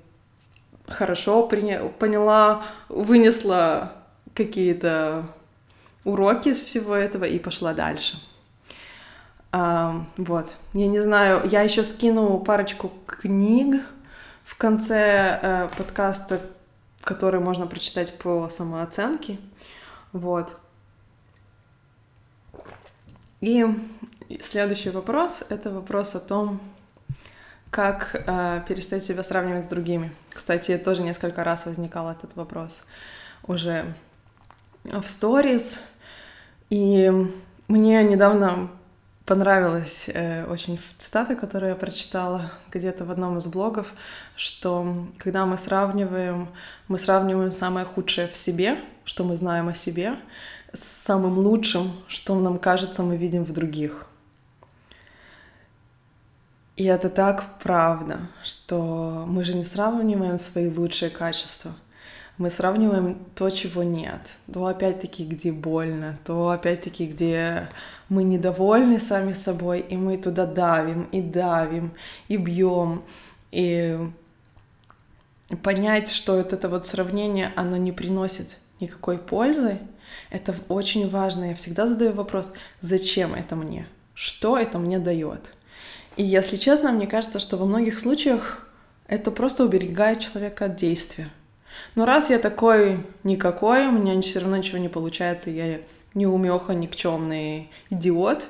[0.87, 1.81] хорошо приня...
[1.99, 3.95] поняла, вынесла
[4.35, 5.27] какие-то
[6.05, 8.23] уроки из всего этого и пошла дальше.
[9.53, 10.51] Вот.
[10.73, 13.83] Я не знаю, я еще скину парочку книг
[14.45, 16.41] в конце э, подкаста,
[17.03, 19.39] которые можно прочитать по самооценке.
[20.13, 20.57] Вот.
[23.41, 23.67] И
[24.41, 26.61] следующий вопрос— это вопрос о том,
[27.71, 30.15] как э, перестать себя сравнивать с другими.
[30.31, 32.85] Кстати, тоже несколько раз возникал этот вопрос
[33.47, 33.95] уже
[34.85, 35.81] в сторис.
[36.71, 37.11] И
[37.69, 38.71] мне недавно
[39.25, 43.95] понравилась э, очень цитата, которую я прочитала где-то в одном из блогов,
[44.37, 46.49] что когда мы сравниваем,
[46.89, 50.17] мы сравниваем самое худшее в себе, что мы знаем о себе,
[50.73, 54.07] с самым лучшим, что нам кажется, мы видим в других.
[56.77, 61.75] И это так правда, что мы же не сравниваем свои лучшие качества—
[62.43, 64.21] мы сравниваем то, чего нет,
[64.53, 67.69] то опять-таки, где больно, то опять-таки, где
[68.09, 71.93] мы недовольны сами собой, и мы туда давим, и давим,
[72.27, 73.05] и бьем,
[73.53, 73.97] и
[75.63, 79.79] понять, что вот это вот сравнение, оно не приносит никакой пользы,
[80.31, 81.51] это очень важно.
[81.51, 83.87] Я всегда задаю вопрос, зачем это мне?
[84.15, 85.55] Что это мне дает?
[86.17, 88.67] И если честно, мне кажется, что во многих случаях
[89.07, 91.29] это просто уберегает человека от действия.
[91.95, 95.81] Но раз я такой никакой, у меня все равно ничего не получается, я
[96.15, 98.47] не умеха, никчемный идиот,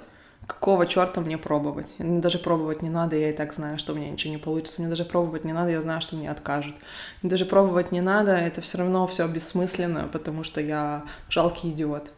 [0.46, 1.86] какого черта мне пробовать?
[1.98, 4.80] Мне даже пробовать не надо, я и так знаю, что у меня ничего не получится.
[4.80, 6.74] Мне даже пробовать не надо, я знаю, что мне откажут.
[7.22, 12.10] Мне даже пробовать не надо, это все равно все бессмысленно, потому что я жалкий идиот.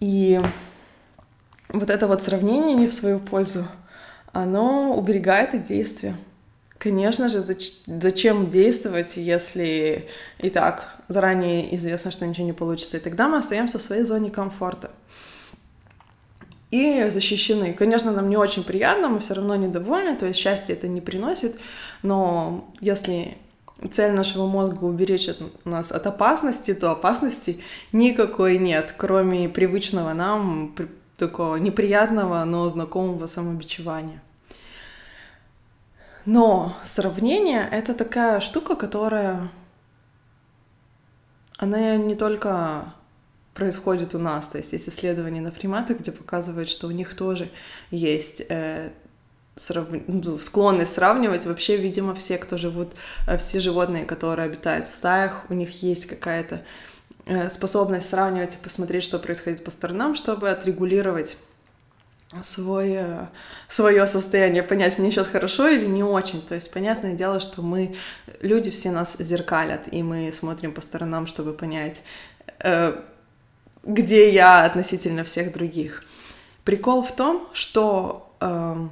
[0.00, 0.40] И
[1.70, 3.64] вот это вот сравнение не в свою пользу,
[4.32, 6.16] оно уберегает от действия.
[6.78, 7.40] Конечно же,
[7.86, 12.98] зачем действовать, если и так заранее известно, что ничего не получится.
[12.98, 14.90] И тогда мы остаемся в своей зоне комфорта.
[16.70, 17.72] И защищены.
[17.72, 21.58] Конечно, нам не очень приятно, мы все равно недовольны, то есть счастье это не приносит,
[22.02, 23.38] но если
[23.90, 27.60] цель нашего мозга уберечь от нас от опасности, то опасности
[27.90, 30.76] никакой нет, кроме привычного нам
[31.16, 34.22] такого неприятного, но знакомого самобичевания.
[36.30, 39.48] Но сравнение— это такая штука, которая...
[41.56, 42.92] Она не только
[43.54, 47.50] происходит у нас, то есть есть исследования на приматах, где показывают, что у них тоже
[47.90, 48.92] есть э,
[49.56, 49.86] срав...
[50.06, 51.46] ну, склонность сравнивать.
[51.46, 52.92] Вообще, видимо, все, кто живут,
[53.26, 56.62] э, все животные, которые обитают в стаях, у них есть какая-то
[57.24, 61.38] э, способность сравнивать и посмотреть, что происходит по сторонам, чтобы отрегулировать
[62.42, 63.30] свое,
[63.68, 66.42] свое состояние, понять, мне сейчас хорошо или не очень.
[66.42, 67.96] То есть, понятное дело, что мы,
[68.40, 72.02] люди все нас зеркалят, и мы смотрим по сторонам, чтобы понять,
[72.60, 73.00] э,
[73.82, 76.04] где я относительно всех других.
[76.64, 78.88] Прикол в том, что э,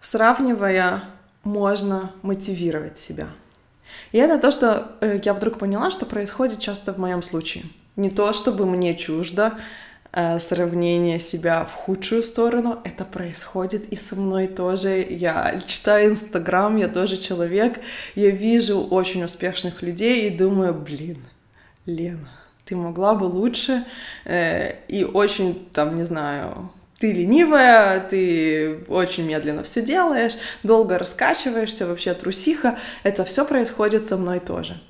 [0.00, 1.04] сравнивая,
[1.42, 3.26] можно мотивировать себя.
[4.12, 7.64] И это то, что э, я вдруг поняла, что происходит часто в моем случае.
[7.96, 9.58] Не то, чтобы мне чуждо, Э,
[10.40, 12.80] сравнение себя в худшую сторону.
[12.84, 15.04] Это происходит и со мной тоже.
[15.08, 17.80] Я читаю Инстаграм, я тоже человек.
[18.14, 21.24] Я вижу очень успешных людей и думаю, блин,
[21.86, 22.30] Лена,
[22.64, 23.84] ты могла бы лучше.
[24.24, 30.32] Э, и очень, там, не знаю, ты ленивая, ты очень медленно все делаешь,
[30.62, 32.78] долго раскачиваешься, вообще трусиха.
[33.02, 34.80] Это все происходит со мной тоже.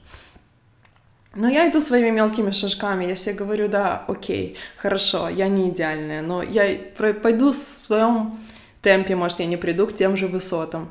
[1.35, 6.23] Но я иду своими мелкими шажками, я себе говорю, да, окей, хорошо, я не идеальная,
[6.23, 6.79] но я
[7.23, 8.39] пойду в своем
[8.83, 10.91] темпе, может, я не приду к тем же высотам.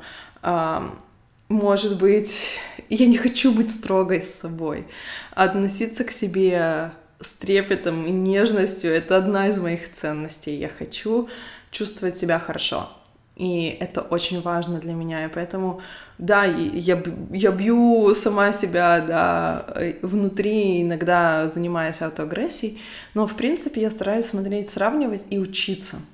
[1.48, 2.40] может быть,
[2.90, 4.86] я не хочу быть строгой с собой.
[5.30, 10.56] Относиться к себе с трепетом и нежностью— это одна из моих ценностей.
[10.56, 11.28] Я хочу
[11.70, 12.90] чувствовать себя хорошо.
[13.36, 15.24] И это очень важно для меня.
[15.24, 15.80] И поэтому,
[16.18, 19.66] да, я, я бью сама себя, да,
[20.02, 22.80] внутри, иногда занимаясь аутоагрессией,
[23.14, 25.96] но, в принципе, я стараюсь смотреть, сравнивать и учиться—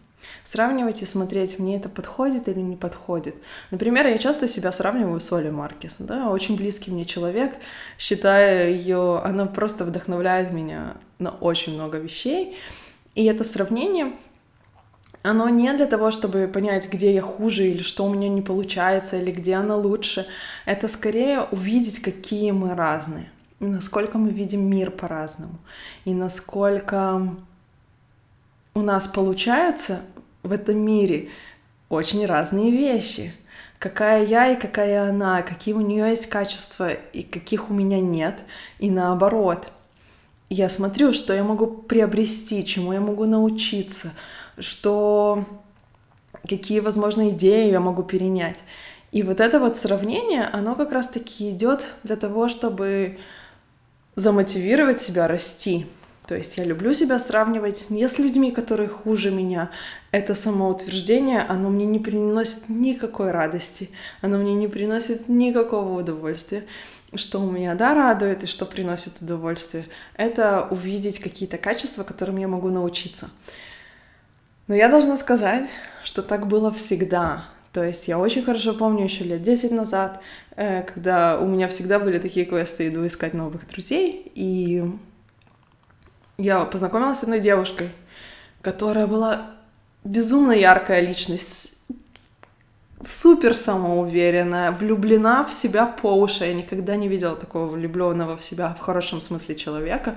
[0.44, 3.36] сравнивать и смотреть, мне это подходит или не подходит.
[3.70, 7.56] Например, я часто себя сравниваю с Олей Маркес, да, очень близкий мне человек,
[7.98, 12.56] считаю ее, она просто вдохновляет меня на очень много вещей,
[13.14, 14.12] и это сравнение,
[15.22, 19.18] оно не для того, чтобы понять, где я хуже, или что у меня не получается,
[19.18, 20.26] или где она лучше.
[20.64, 25.58] Это скорее увидеть, какие мы разные, и насколько мы видим мир по-разному,
[26.04, 27.36] и насколько
[28.74, 30.02] у нас получается
[30.42, 31.28] в этом мире
[31.88, 33.34] очень разные вещи.
[33.78, 38.38] Какая я и какая она, какие у нее есть качества и каких у меня нет,
[38.78, 39.68] и наоборот.
[40.50, 44.12] Я смотрю, что я могу приобрести, чему я могу научиться,
[44.60, 45.44] что
[46.48, 48.58] какие, возможно, идеи я могу перенять.
[49.12, 53.18] И вот это вот сравнение, оно как раз-таки идет для того, чтобы
[54.14, 55.86] замотивировать себя расти.
[56.26, 59.70] То есть я люблю себя сравнивать не с людьми, которые хуже меня.
[60.12, 63.90] Это самоутверждение, оно мне не приносит никакой радости,
[64.20, 66.64] оно мне не приносит никакого удовольствия.
[67.14, 69.86] Что у меня, да, радует и что приносит удовольствие,
[70.16, 73.30] это увидеть какие-то качества, которым я могу научиться.
[74.70, 75.68] Но я должна сказать,
[76.04, 77.46] что так было всегда.
[77.72, 80.20] То есть я очень хорошо помню еще лет 10 назад,
[80.54, 84.88] э, когда у меня всегда были такие квесты, иду искать новых друзей, и
[86.38, 87.90] я познакомилась с одной девушкой,
[88.62, 89.40] которая была
[90.04, 91.82] безумно яркая личность,
[93.04, 96.44] супер самоуверенная, влюблена в себя по уши.
[96.44, 100.14] Я никогда не видела такого влюбленного в себя в хорошем смысле человека.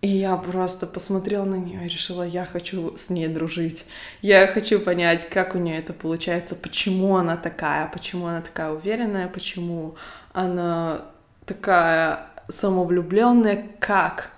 [0.00, 3.84] И я просто посмотрела на нее и решила, я хочу с ней дружить.
[4.22, 9.26] Я хочу понять, как у нее это получается, почему она такая, почему она такая уверенная,
[9.26, 9.96] почему
[10.32, 11.02] она
[11.46, 14.30] такая самовлюбленная, как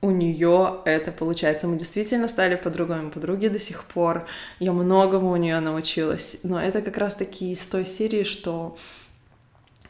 [0.00, 1.66] у нее это получается.
[1.66, 4.26] Мы действительно стали подругами, подруги до сих пор.
[4.58, 6.40] Я многому у нее научилась.
[6.44, 8.76] Но это как раз таки из той серии, что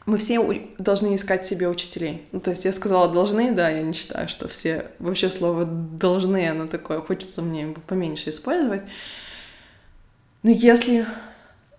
[0.05, 0.39] мы все
[0.77, 2.25] должны искать себе учителей.
[2.31, 4.91] Ну, то есть я сказала должны, да, я не считаю, что все...
[4.99, 8.83] Вообще слово должны, оно такое, хочется мне поменьше использовать.
[10.43, 11.07] Но если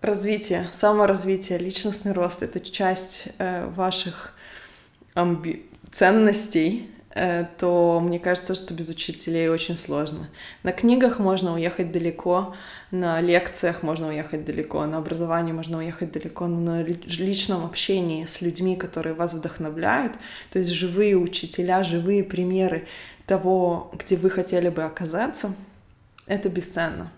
[0.00, 4.32] развитие, саморазвитие, личностный рост— это часть э, ваших
[5.14, 5.66] амби...
[5.92, 6.90] ценностей,
[7.58, 10.28] то мне кажется, что без учителей очень сложно.
[10.62, 12.54] На книгах можно уехать далеко,
[12.90, 18.42] на лекциях можно уехать далеко, на образовании можно уехать далеко, но на личном общении с
[18.42, 20.12] людьми, которые вас вдохновляют,
[20.52, 22.86] то есть живые учителя, живые примеры
[23.24, 25.54] того, где вы хотели бы оказаться,
[26.26, 27.10] это бесценно.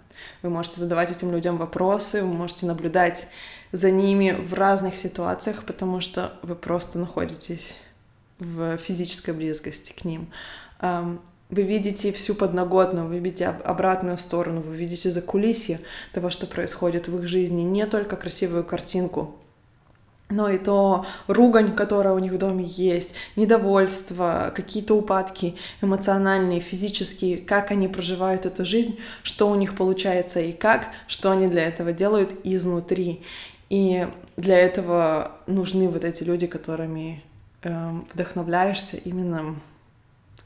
[0.43, 3.27] Вы можете задавать этим людям вопросы, вы можете наблюдать
[3.73, 7.75] за ними в разных ситуациях, потому что вы просто находитесь
[8.39, 10.31] в физической близости к ним.
[10.81, 15.81] Вы видите всю подноготную, вы видите обратную сторону, вы видите за кулисье
[16.13, 19.37] того, что происходит в их жизни, не только красивую картинку,
[20.29, 27.39] но и то ругань, которая у них в доме есть, недовольство, какие-то упадки эмоциональные, физические,
[27.39, 31.95] как они проживают эту жизнь, что у них получается и как, что они для этого
[31.95, 33.23] делают изнутри.
[33.71, 37.23] И для этого нужны вот эти люди, которыми
[37.63, 39.57] э, вдохновляешься именно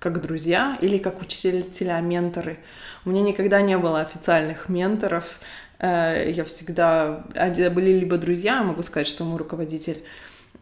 [0.02, 2.58] как друзья или как учителя, менторы.
[3.04, 5.38] У меня никогда не было официальных менторов.
[5.78, 7.24] Э, я всегда...
[7.34, 10.02] Это были либо друзья, могу сказать, что мой руководитель,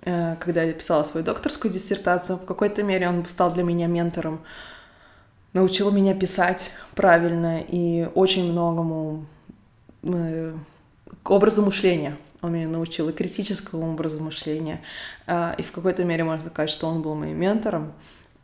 [0.02, 4.42] э, когда я писала свою докторскую диссертацию, в какой-то мере он стал для меня ментором,
[5.54, 9.24] научил меня писать правильно и очень многому
[10.02, 10.54] э,
[11.22, 14.82] к образу мышления он меня научил и критическому образу мышления,
[15.26, 17.92] а, и в какой-то мере можно сказать, что он был моим ментором,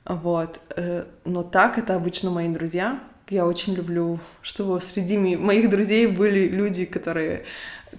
[0.07, 0.61] вот.
[0.77, 3.01] Э, но так это обычно мои друзья.
[3.29, 7.45] Я очень люблю, чтобы среди моих друзей были люди, которые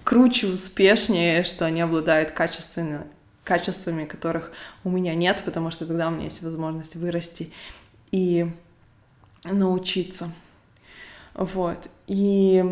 [0.04, 3.06] круче, успешнее, что они обладают качественно,
[3.44, 4.52] качествами, которых
[4.84, 7.52] у меня нет, потому что тогда у меня есть возможность вырасти
[8.10, 8.50] и
[9.44, 10.32] научиться.
[11.34, 11.88] Вот.
[12.06, 12.64] И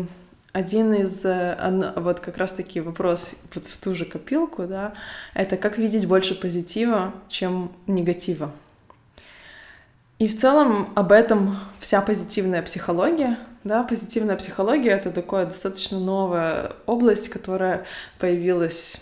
[0.57, 4.95] один из, э, вот как раз-таки вопрос вот в ту же копилку, да,
[5.35, 8.51] это как видеть больше позитива, чем негатива.
[10.17, 16.71] И в целом об этом вся позитивная психология, да, позитивная психология— это такая достаточно новая
[16.87, 17.85] область, которая
[18.17, 18.99] появилась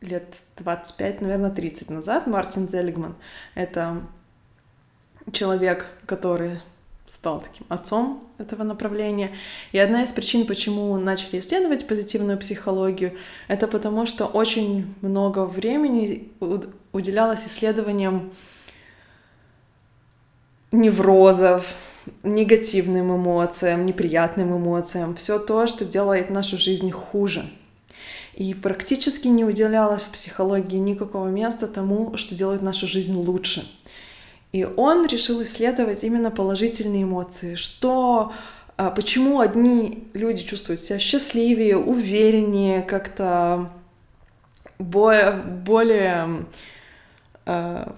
[0.00, 3.14] лет 25, наверное, 30 назад, Мартин Зелигман.
[3.54, 4.02] Это
[5.30, 6.60] человек, который
[7.12, 9.36] стал таким отцом этого направления.
[9.72, 13.16] И одна из причин, почему начали исследовать позитивную психологию,
[13.48, 16.32] это потому, что очень много времени
[16.92, 18.32] уделялось исследованиям
[20.72, 21.74] неврозов,
[22.22, 27.44] негативным эмоциям, неприятным эмоциям, все то, что делает нашу жизнь хуже.
[28.34, 33.68] И практически не уделялось в психологии никакого места тому, что делает нашу жизнь лучше.
[34.52, 38.32] И он решил исследовать именно положительные эмоции, что
[38.76, 43.70] а, почему одни люди чувствуют себя счастливее, увереннее, как-то
[44.78, 46.46] более, более
[47.46, 47.92] э,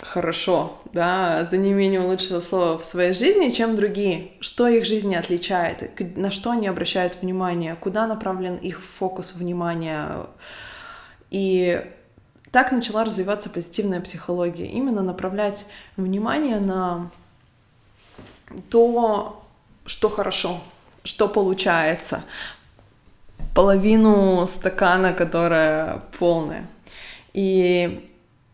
[0.00, 4.32] хорошо, да, за неимением лучшего слова в своей жизни, чем другие.
[4.40, 10.26] Что их жизни отличает, на что они обращают внимание, куда направлен их фокус внимания.
[11.30, 11.84] И
[12.54, 14.66] так начала развиваться позитивная психология.
[14.66, 17.10] Именно направлять внимание на
[18.70, 19.44] то,
[19.86, 20.60] что хорошо,
[21.02, 22.22] что получается.
[23.56, 26.68] Половину стакана, которая полная.
[27.32, 28.08] И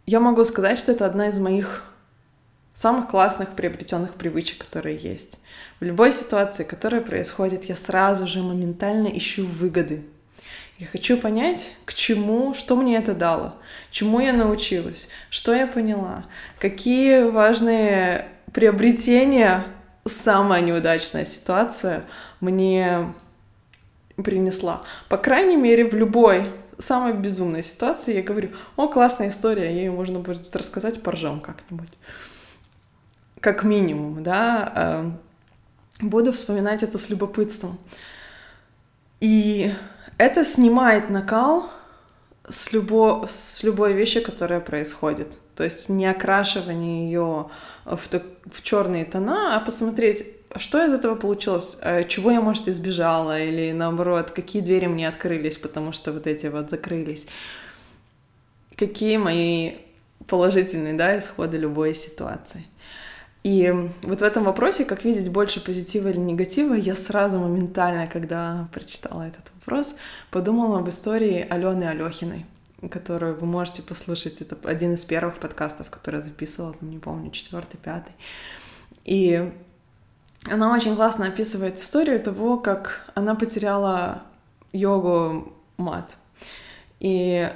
[0.06, 1.84] я могу сказать, что это одна из моих
[2.72, 5.36] самых классных приобретенных привычек, которые есть.
[5.78, 10.06] В любой ситуации, которая происходит, я сразу же моментально ищу выгоды.
[10.80, 13.54] Я хочу понять, к чему, что мне это дало,
[13.90, 16.24] чему я научилась, что я поняла,
[16.58, 19.66] какие важные приобретения
[20.08, 22.04] самая неудачная ситуация
[22.40, 23.12] мне
[24.16, 24.80] принесла.
[25.10, 30.20] По крайней мере, в любой самой безумной ситуации я говорю, о, классная история, ей можно
[30.20, 31.90] будет рассказать, поржем как-нибудь.
[33.40, 34.72] Как минимум, да.
[34.74, 35.10] Э,
[36.00, 37.78] буду вспоминать это с любопытством.
[39.20, 39.74] И
[40.20, 41.70] это снимает накал
[42.46, 45.28] с, любо, с любой вещи, которая происходит.
[45.56, 47.48] То есть не окрашивание ее
[47.86, 48.00] в,
[48.52, 53.72] в черные тона, а посмотреть, что из этого получилось, э, чего я, может, избежала, или
[53.72, 57.26] наоборот, какие двери мне открылись, потому что вот эти вот закрылись.
[58.76, 59.76] Какие мои
[60.26, 62.64] положительные, да, исходы любой ситуации.
[63.42, 68.68] И вот в этом вопросе, как видеть больше позитива или негатива, я сразу моментально, когда
[68.72, 69.94] прочитала этот вопрос,
[70.30, 72.44] подумала об истории Алены Алехиной,
[72.90, 74.40] которую вы можете послушать.
[74.40, 78.12] Это один из первых подкастов, который я записывала, не помню, четвертый, пятый.
[79.04, 79.52] И
[80.50, 84.22] она очень классно описывает историю того, как она потеряла
[84.72, 86.16] йогу мат.
[86.98, 87.48] И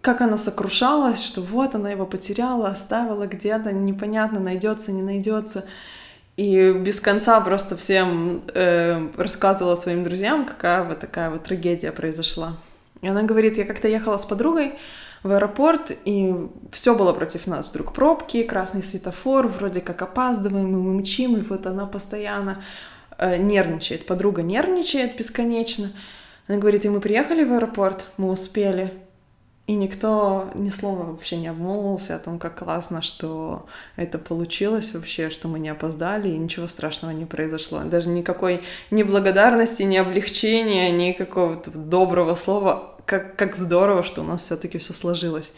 [0.00, 5.64] как она сокрушалась, что вот она его потеряла, оставила где-то, непонятно, найдется, не найдется.
[6.38, 12.52] И без конца просто всем э, рассказывала своим друзьям, какая вот такая вот трагедия произошла.
[13.00, 14.74] И она говорит, я как-то ехала с подругой,
[15.24, 16.32] в аэропорт, и
[16.70, 17.66] все было против нас.
[17.66, 22.62] Вдруг пробки, красный светофор, вроде как опаздываем, и мы мчим, и вот она постоянно
[23.18, 24.06] э, нервничает.
[24.06, 25.90] Подруга нервничает бесконечно.
[26.46, 28.94] Она говорит, и мы приехали в аэропорт, мы успели,
[29.68, 33.66] и никто ни слова вообще не обмолвился о том, как классно, что
[33.96, 37.80] это получилось вообще, что мы не опоздали, и ничего страшного не произошло.
[37.84, 44.24] Даже никакой ни благодарности, ни облегчения, ни какого-то доброго слова как, как здорово, что у
[44.24, 45.52] нас все-таки все сложилось.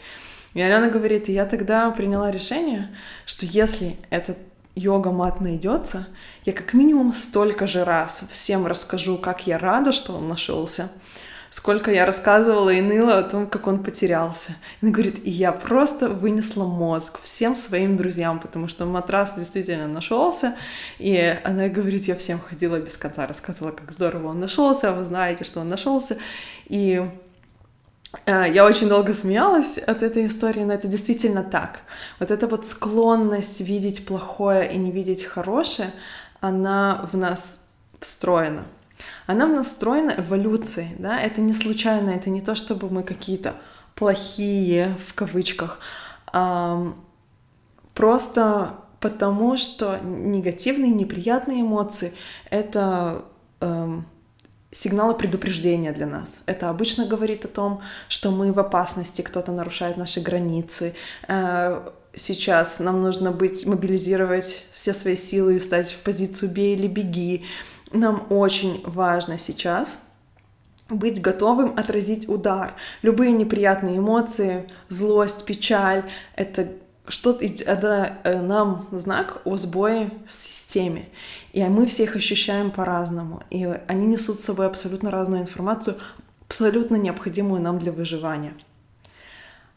[0.55, 2.93] И Алена говорит, я тогда приняла решение,
[3.25, 4.37] что если этот
[4.75, 6.07] йога-мат найдется,
[6.43, 10.91] я как минимум столько же раз всем расскажу, как я рада, что он нашелся,
[11.51, 14.53] сколько я рассказывала и ныла о том, как он потерялся.
[14.81, 19.87] И она говорит, и я просто вынесла мозг всем своим друзьям, потому что матрас действительно
[19.87, 20.55] нашелся.
[20.97, 25.03] И она говорит, я всем ходила без конца, рассказывала, как здорово он нашелся, а вы
[25.03, 26.17] знаете, что он нашелся.
[26.65, 27.07] И
[28.25, 31.81] Э, я очень долго смеялась от этой истории, но это действительно так.
[32.19, 35.91] Вот эта вот склонность видеть плохое и не видеть хорошее,
[36.39, 38.65] она в нас встроена.
[39.27, 43.55] Она в нас встроена эволюцией, да, это не случайно, это не то, чтобы мы какие-то
[43.95, 45.79] плохие, в кавычках,
[46.33, 46.93] а
[47.93, 52.13] просто потому, что негативные, неприятные эмоции—
[52.49, 53.25] это
[53.59, 54.05] эм,
[54.71, 56.39] сигналы предупреждения для нас.
[56.45, 60.95] Это обычно говорит о том, что мы в опасности, кто-то нарушает наши границы.
[61.27, 66.87] Э, сейчас нам нужно быть, мобилизировать все свои силы и встать в позицию «бей или
[66.87, 67.45] беги».
[67.91, 69.99] Нам очень важно сейчас
[70.89, 72.73] быть готовым отразить удар.
[73.01, 76.03] Любые неприятные эмоции, злость, печаль—
[76.35, 76.69] это
[77.07, 81.09] что-то это э, нам знак о сбое в системе.
[81.51, 83.43] И мы все их ощущаем по-разному.
[83.49, 85.97] И они несут с собой абсолютно разную информацию
[86.45, 88.53] абсолютно необходимую нам для выживания.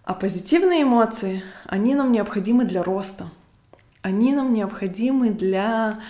[0.04, 3.28] А позитивные эмоции, они нам необходимы для роста.
[4.02, 6.00] Они нам необходимы для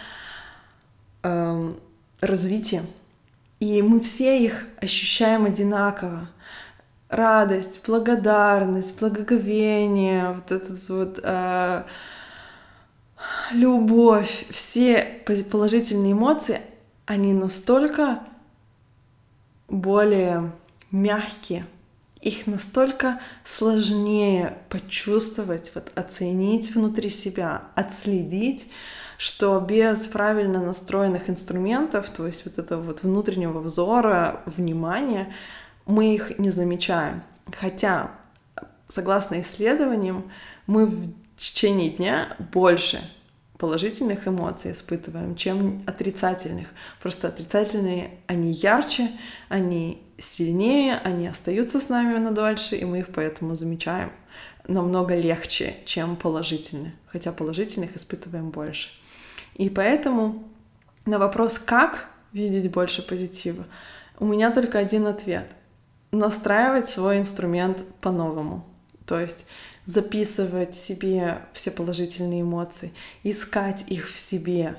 [1.23, 1.75] э,
[2.27, 2.83] развития.
[3.61, 6.29] И мы все их ощущаем одинаково.
[7.09, 11.85] Радость, благодарность, благоговение, вот этот вот э,
[13.53, 16.61] любовь, все положительные эмоции,
[17.07, 18.25] они настолько
[19.69, 20.53] более
[20.91, 21.67] мягкие,
[22.21, 28.69] их настолько сложнее почувствовать, вот оценить внутри себя, отследить,
[29.19, 35.35] что без правильно настроенных инструментов, то есть вот этого вот внутреннего взора, внимания,
[35.87, 37.23] мы их не замечаем.
[37.53, 38.11] Хотя,
[38.89, 40.31] согласно исследованиям,
[40.67, 43.01] мы в течение дня больше
[43.59, 46.69] положительных эмоций испытываем, чем отрицательных.
[47.01, 49.11] Просто отрицательные, они ярче,
[49.49, 54.11] они сильнее, они остаются с нами на дольше, и мы их поэтому замечаем
[54.67, 58.89] намного легче, чем положительные, хотя положительных испытываем больше.
[59.55, 60.43] И поэтому
[61.07, 63.65] на вопрос, как видеть больше позитива,
[64.19, 65.47] у меня только один ответ.
[66.13, 68.65] Настраивать свой инструмент по-новому.
[69.07, 69.45] То есть
[69.87, 72.93] записывать себе все положительные эмоции,
[73.23, 74.77] искать их в себе,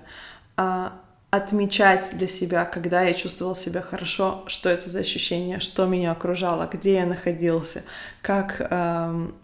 [0.58, 1.00] а
[1.30, 6.70] отмечать для себя, когда я чувствовал себя хорошо, что это за ощущение, что меня окружало,
[6.72, 7.84] где я находился,
[8.22, 9.36] как, эм,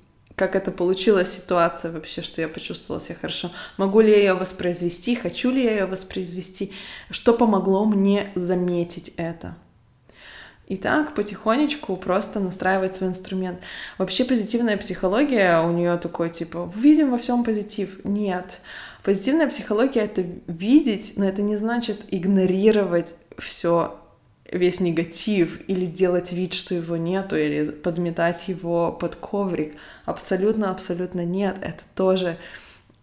[0.41, 3.51] как это получилась ситуация вообще, что я почувствовала себя хорошо.
[3.77, 6.73] Могу ли я ее воспроизвести, хочу ли я ее воспроизвести,
[7.11, 9.55] что помогло мне заметить это.
[10.65, 13.59] И так потихонечку просто настраивать свой инструмент.
[13.99, 18.03] Вообще позитивная психология у нее такой типа видим во всем позитив.
[18.03, 18.61] Нет.
[19.03, 24.00] Позитивная психология это видеть, но это не значит игнорировать все
[24.51, 29.75] весь негатив или делать вид, что его нету, или подметать его под коврик.
[30.05, 31.57] Абсолютно, абсолютно нет.
[31.61, 32.37] Это тоже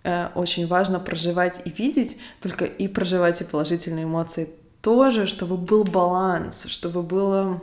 [0.04, 4.50] э, очень важно проживать и видеть, только и проживать и положительные эмоции
[4.82, 7.60] тоже, чтобы был баланс, чтобы было...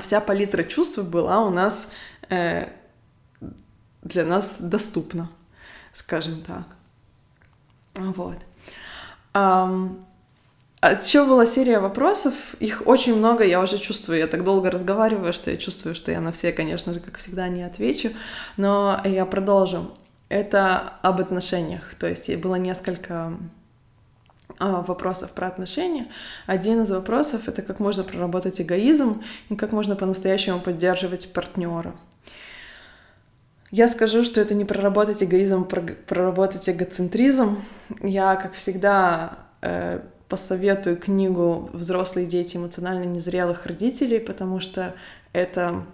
[0.00, 1.92] Вся палитра чувств была у нас
[2.28, 2.68] э,
[4.02, 5.30] для нас доступна,
[5.92, 6.66] скажем так.
[7.94, 8.38] Вот.
[9.32, 10.04] Um,
[10.90, 15.50] еще была серия вопросов, их очень много, я уже чувствую, я так долго разговариваю, что
[15.50, 18.10] я чувствую, что я на все, конечно же, как всегда, не отвечу,
[18.56, 19.90] но я продолжу.
[20.28, 23.32] Это об отношениях, то есть было несколько
[24.58, 26.08] а, вопросов про отношения.
[26.46, 31.94] Один из вопросов— это как можно проработать эгоизм и как можно по-настоящему поддерживать партнера.
[33.70, 37.60] Я скажу, что это не проработать эгоизм, а проработать эгоцентризм.
[38.00, 44.94] Я, как всегда, э, посоветую книгу «Взрослые дети эмоционально незрелых родителей», потому что
[45.32, 45.84] это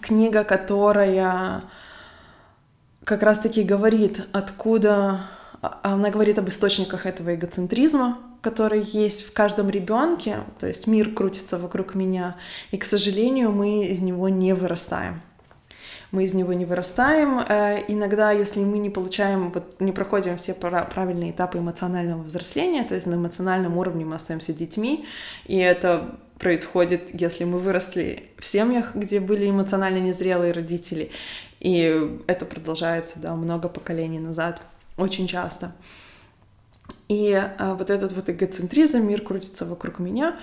[0.00, 1.64] книга, которая
[3.04, 5.22] как раз-таки говорит, откуда
[5.62, 11.12] а, она говорит об источниках этого эгоцентризма, который есть в каждом ребенке, то есть мир
[11.12, 12.36] крутится вокруг меня,
[12.70, 15.22] и, к сожалению, мы из него не вырастаем.
[16.10, 17.40] Мы из него не вырастаем.
[17.40, 22.94] Э, иногда, если мы не получаем, вот не проходим все правильные этапы эмоционального взросления, то
[22.94, 25.06] есть на эмоциональном уровне мы остаемся детьми,
[25.46, 31.10] и это происходит, если мы выросли в семьях, где были эмоционально незрелые родители,
[31.60, 34.62] и это продолжается, да, много поколений назад
[34.96, 35.72] очень часто.
[37.08, 40.38] И а, вот этот вот эгоцентризм, мир крутится вокруг меня,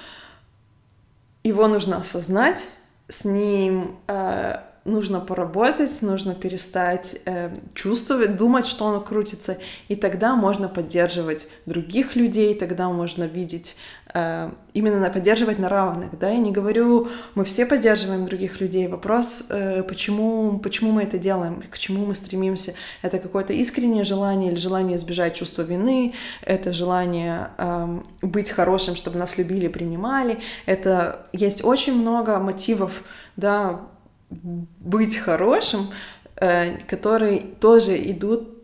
[1.43, 2.67] его нужно осознать,
[3.07, 9.57] с ним э, нужно поработать, нужно перестать э, чувствовать, думать, что оно крутится,
[9.87, 13.75] и тогда можно поддерживать других людей, тогда можно видеть
[14.17, 19.47] Э, именно поддерживать на равных, да, я не говорю, мы все поддерживаем других людей, вопрос,
[19.49, 24.57] э, почему, почему мы это делаем, к чему мы стремимся, это какое-то искреннее желание или
[24.57, 26.13] желание избежать чувства вины,
[26.43, 33.03] это желание эм, быть хорошим, чтобы нас любили, принимали, это есть очень много мотивов,
[33.35, 33.81] да,
[34.29, 35.89] быть хорошим,
[36.35, 38.55] э, которые тоже идут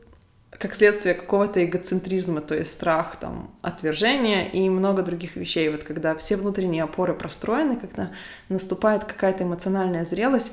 [0.52, 5.70] как следствие какого-то эгоцентризма, то есть страх, там, отвержения и много других вещей.
[5.70, 8.12] Вот когда все внутренние опоры простроены, когда
[8.48, 10.52] наступает какая-то эмоциональная зрелость,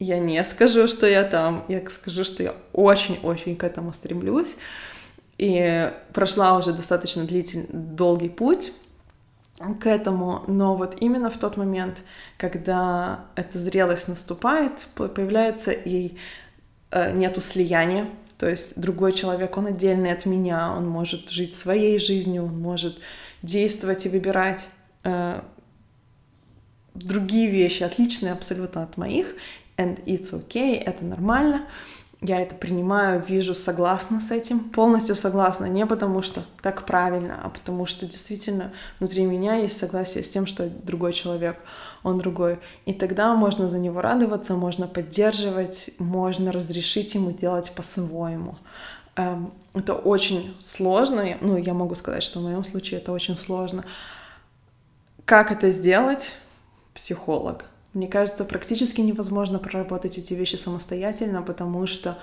[0.00, 4.56] я не скажу, что я там, я скажу, что я очень-очень к этому стремлюсь.
[5.38, 8.72] И прошла уже достаточно длительный, долгий путь
[9.80, 11.98] к этому, но вот именно в тот момент,
[12.36, 16.16] когда эта зрелость наступает, появляется и
[16.90, 21.98] э, нету слияния то есть другой человек, он отдельный от меня, он может жить своей
[21.98, 23.00] жизнью, он может
[23.42, 24.66] действовать и выбирать
[25.04, 25.40] э,
[26.94, 29.34] другие вещи, отличные абсолютно от моих,
[29.78, 31.66] and it's okay, это нормально.
[32.22, 37.50] Я это принимаю, вижу, согласна с этим, полностью согласна, не потому что так правильно, а
[37.50, 41.58] потому что действительно внутри меня есть согласие с тем, что другой человек,
[42.02, 42.58] он другой.
[42.86, 48.56] И тогда можно за него радоваться, можно поддерживать, можно разрешить ему делать по-своему.
[49.16, 53.84] Эм, это очень сложно, ну, я могу сказать, что в моем случае это очень сложно.
[55.26, 56.32] Как это сделать?
[56.94, 57.66] Психолог.
[57.96, 62.18] Мне кажется, практически невозможно проработать эти вещи самостоятельно, потому что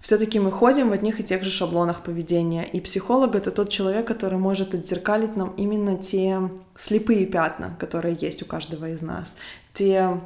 [0.00, 2.62] все-таки мы ходим в одних и тех же шаблонах поведения.
[2.62, 6.38] И психолог это тот человек, который может отзеркалить нам именно те
[6.76, 9.34] слепые пятна, которые есть у каждого из нас,
[9.74, 10.20] те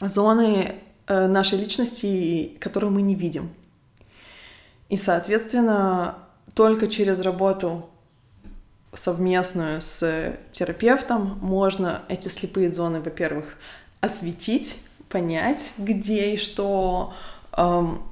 [0.00, 0.74] зоны
[1.06, 3.50] э, нашей личности, которые мы не видим.
[4.88, 6.18] И, соответственно,
[6.54, 7.88] только через работу
[8.94, 13.56] совместную с терапевтом можно эти слепые зоны, во-первых,
[14.02, 17.14] осветить, понять, где и что
[17.56, 18.02] эм,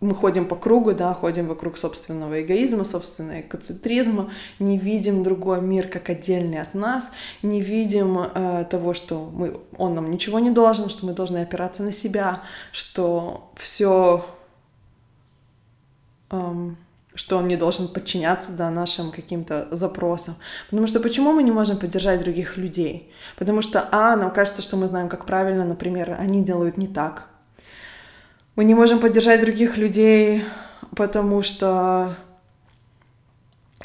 [0.00, 5.88] мы ходим по кругу, да, ходим вокруг собственного эгоизма, собственного экоцентризма, не видим другой мир
[5.88, 7.10] как отдельный от нас,
[7.42, 11.82] не видим э, того, что мы, он нам ничего не должен, что мы должны опираться
[11.82, 14.26] на себя, что все
[16.30, 16.76] эм,
[17.16, 20.36] что он не должен подчиняться да, нашим каким-то запросам.
[20.70, 23.10] Потому что почему мы не можем поддержать других людей?
[23.36, 27.28] Потому что, а, нам кажется, что мы знаем, как правильно, например, они делают не так.
[28.54, 30.44] Мы не можем поддержать других людей,
[30.94, 32.16] потому что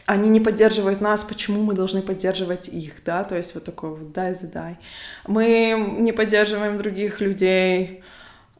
[0.05, 4.11] они не поддерживают нас, почему мы должны поддерживать их, да, то есть вот такой вот
[4.11, 4.77] дай задай.
[5.25, 8.03] Мы не поддерживаем других людей,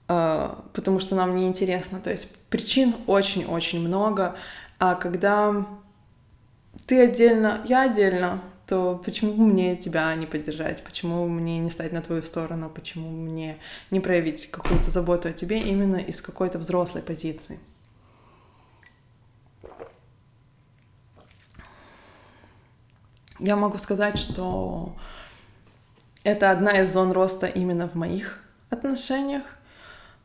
[0.08, 4.36] э, потому что нам не интересно, то есть причин очень-очень много,
[4.82, 5.64] а когда
[6.88, 10.84] ты отдельно, я отдельно, то почему мне тебя не поддержать?
[10.84, 12.68] Почему мне не стать на твою сторону?
[12.68, 13.60] Почему мне
[13.92, 17.60] не проявить какую-то заботу о тебе именно из какой-то взрослой позиции?
[23.38, 24.96] Я могу сказать, что
[26.24, 29.44] это одна из зон роста именно в моих отношениях.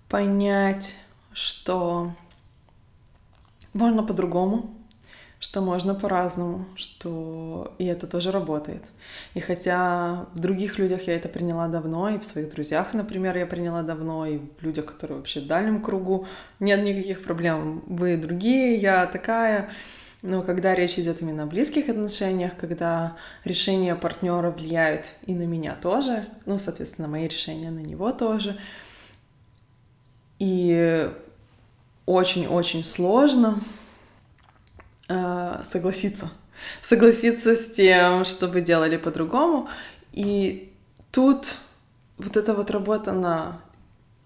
[0.09, 0.97] Понять,
[1.35, 2.15] что
[3.77, 4.71] можно по-другому,
[5.39, 8.83] что можно по-разному, что и это тоже работает.
[9.35, 13.47] И хотя в других людях я это приняла давно, и в своих друзьях, например, я
[13.47, 16.27] приняла давно, и в людях, которые вообще в дальнем кругу,
[16.59, 17.85] нет никаких проблем.
[17.87, 19.71] Вы другие, я такая.
[20.23, 25.77] Но когда речь идет именно о близких отношениях, когда решения партнера влияют и на меня
[25.81, 28.59] тоже, ну, соответственно, мои решения на него тоже,
[30.39, 31.11] и
[32.07, 33.61] очень-очень сложно
[35.09, 36.31] э, согласиться.
[36.81, 39.69] Согласиться с тем, чтобы делали по-другому.
[40.13, 40.73] И
[41.11, 41.57] тут
[42.17, 43.61] вот эта вот работа на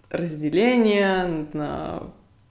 [0.09, 2.03] разделение, на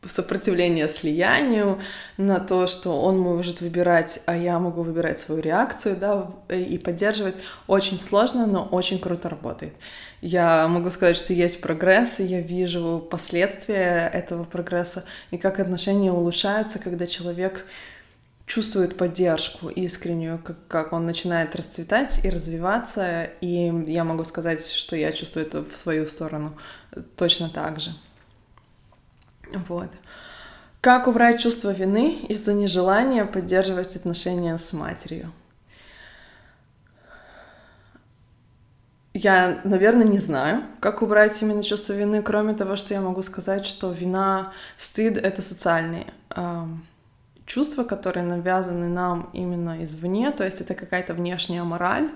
[0.04, 1.80] сопротивление слиянию,
[2.16, 7.34] на то, что он может выбирать, а я могу выбирать свою реакцию, да, и поддерживать,
[7.66, 9.74] очень сложно, но очень круто работает.
[10.22, 16.12] Я могу сказать, что есть прогресс, и я вижу последствия этого прогресса, и как отношения
[16.12, 17.66] улучшаются, когда человек
[18.46, 24.96] чувствует поддержку искреннюю, как, как он начинает расцветать и развиваться, и я могу сказать, что
[24.96, 26.56] я чувствую это в свою сторону
[27.16, 27.92] точно так же.
[29.68, 29.90] Вот.
[30.80, 35.32] Как убрать чувство вины из-за нежелания поддерживать отношения с матерью?
[39.12, 43.66] Я, наверное, не знаю, как убрать именно чувство вины, кроме того, что я могу сказать,
[43.66, 46.64] что вина, стыд— это социальные э,
[47.44, 52.08] чувства, которые навязаны нам именно извне, то есть это какая-то внешняя мораль,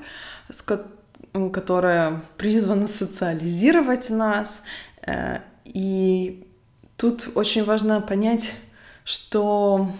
[1.52, 4.62] которая призвана социализировать нас,
[5.02, 6.43] э, и
[6.96, 8.54] Тут очень важно понять,
[9.04, 9.90] что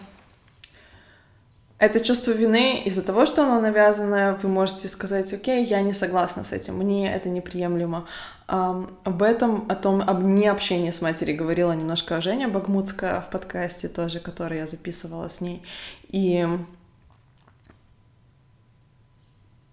[1.79, 6.45] это чувство вины из-за того, что оно навязанное, вы можете сказать, окей, я не согласна
[6.45, 8.07] с этим, мне это неприемлемо.
[8.47, 13.89] Um, об этом, о том, об необщении с матерью говорила немножко Женя Багмутская в подкасте
[13.89, 15.63] тоже, который я записывала с ней.
[16.09, 16.47] И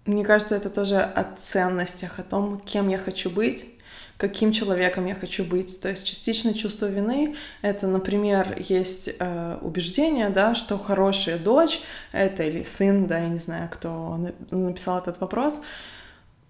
[0.05, 3.65] мне кажется, это тоже о ценностях, о том, кем я хочу быть,
[4.21, 5.81] каким человеком я хочу быть.
[5.81, 12.43] То есть частично чувство вины— это, например, есть э, убеждение, да, что хорошая дочь— это
[12.43, 14.19] или сын, да, я не знаю, кто
[14.51, 15.61] написал этот вопрос,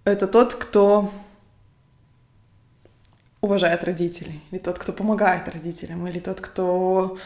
[0.04, 1.10] это тот, кто
[3.40, 7.16] уважает родителей, или тот, кто помогает родителям, или тот, кто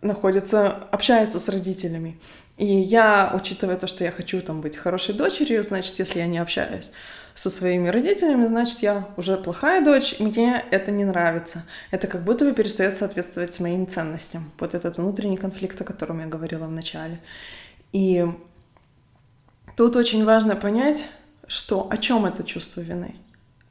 [0.00, 2.18] находится, общается с родителями.
[2.56, 6.38] И я, учитывая то, что я хочу там быть хорошей дочерью, значит, если я не
[6.38, 6.90] общаюсь
[7.34, 11.64] со своими родителями, значит, я уже плохая дочь, мне это не нравится.
[11.90, 14.50] Это как будто бы перестает соответствовать моим ценностям.
[14.58, 17.20] Вот этот внутренний конфликт, о котором я говорила в начале.
[17.92, 18.26] И
[19.76, 21.06] тут очень важно понять,
[21.46, 23.16] что о чем это чувство вины,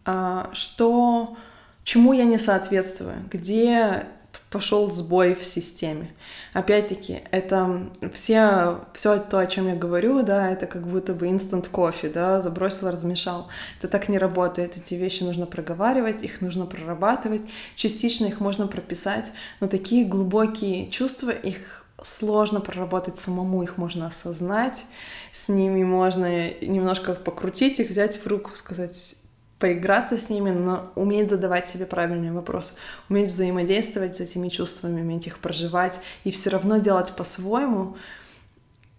[0.06, 1.38] а, что
[1.84, 4.08] чему я не соответствую, где
[4.52, 6.12] пошел сбой в системе.
[6.54, 11.70] Опять-таки, это все, все то, о чем я говорю, да, это как будто бы инстант
[11.70, 13.48] кофе, да, забросил, размешал.
[13.80, 14.76] Это так не работает.
[14.76, 17.44] Эти вещи нужно проговаривать, их нужно прорабатывать.
[17.76, 19.32] Частично их можно прописать,
[19.62, 24.84] но такие глубокие чувства, их сложно проработать самому, их можно осознать,
[25.32, 29.16] с ними можно немножко покрутить их, взять в руку, сказать,
[29.62, 32.74] поиграться с ними, но уметь задавать себе правильные вопросы,
[33.08, 37.96] уметь взаимодействовать с этими чувствами, уметь их проживать и все равно делать по-своему.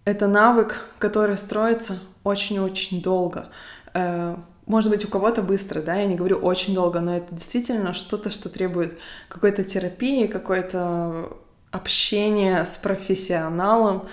[0.05, 3.49] Это навык, который строится очень-очень долго.
[3.93, 7.93] Э, может быть, у кого-то быстро, да, я не говорю очень долго, но это действительно
[7.93, 8.97] что-то, что требует
[9.27, 11.37] какой-то терапии, какое-то
[11.71, 14.07] общение с профессионалом,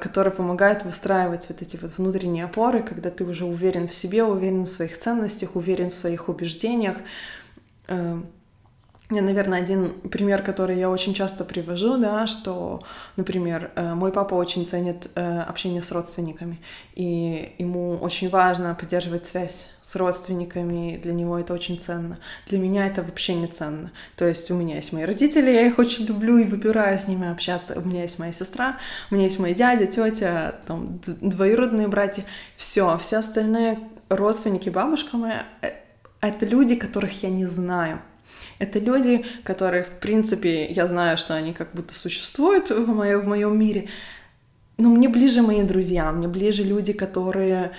[0.00, 4.64] который помогает выстраивать вот эти вот внутренние опоры, когда ты уже уверен в себе, уверен
[4.64, 6.96] в своих ценностях, уверен в своих убеждениях.
[9.12, 12.80] Я, наверное, один пример, который я очень часто привожу, да, что,
[13.16, 16.60] например, э, мой папа очень ценит э, общение с родственниками,
[16.94, 22.18] и ему очень важно поддерживать связь с родственниками, для него это очень ценно.
[22.46, 23.90] Для меня это вообще не ценно.
[24.14, 27.28] То есть у меня есть мои родители, я их очень люблю и выбираю с ними
[27.28, 27.80] общаться.
[27.80, 28.78] У меня есть моя сестра,
[29.10, 32.24] у меня есть мой дядя, тетя, там, двоюродные братья.
[32.56, 35.70] Все, все остальные родственники, бабушка моя, э,
[36.20, 38.02] это люди, которых я не знаю
[38.60, 43.26] это люди, которые, в принципе, я знаю, что они как будто существуют в, моё, в
[43.26, 43.88] моем мире,
[44.76, 47.72] но мне ближе мои друзья, мне ближе люди, которые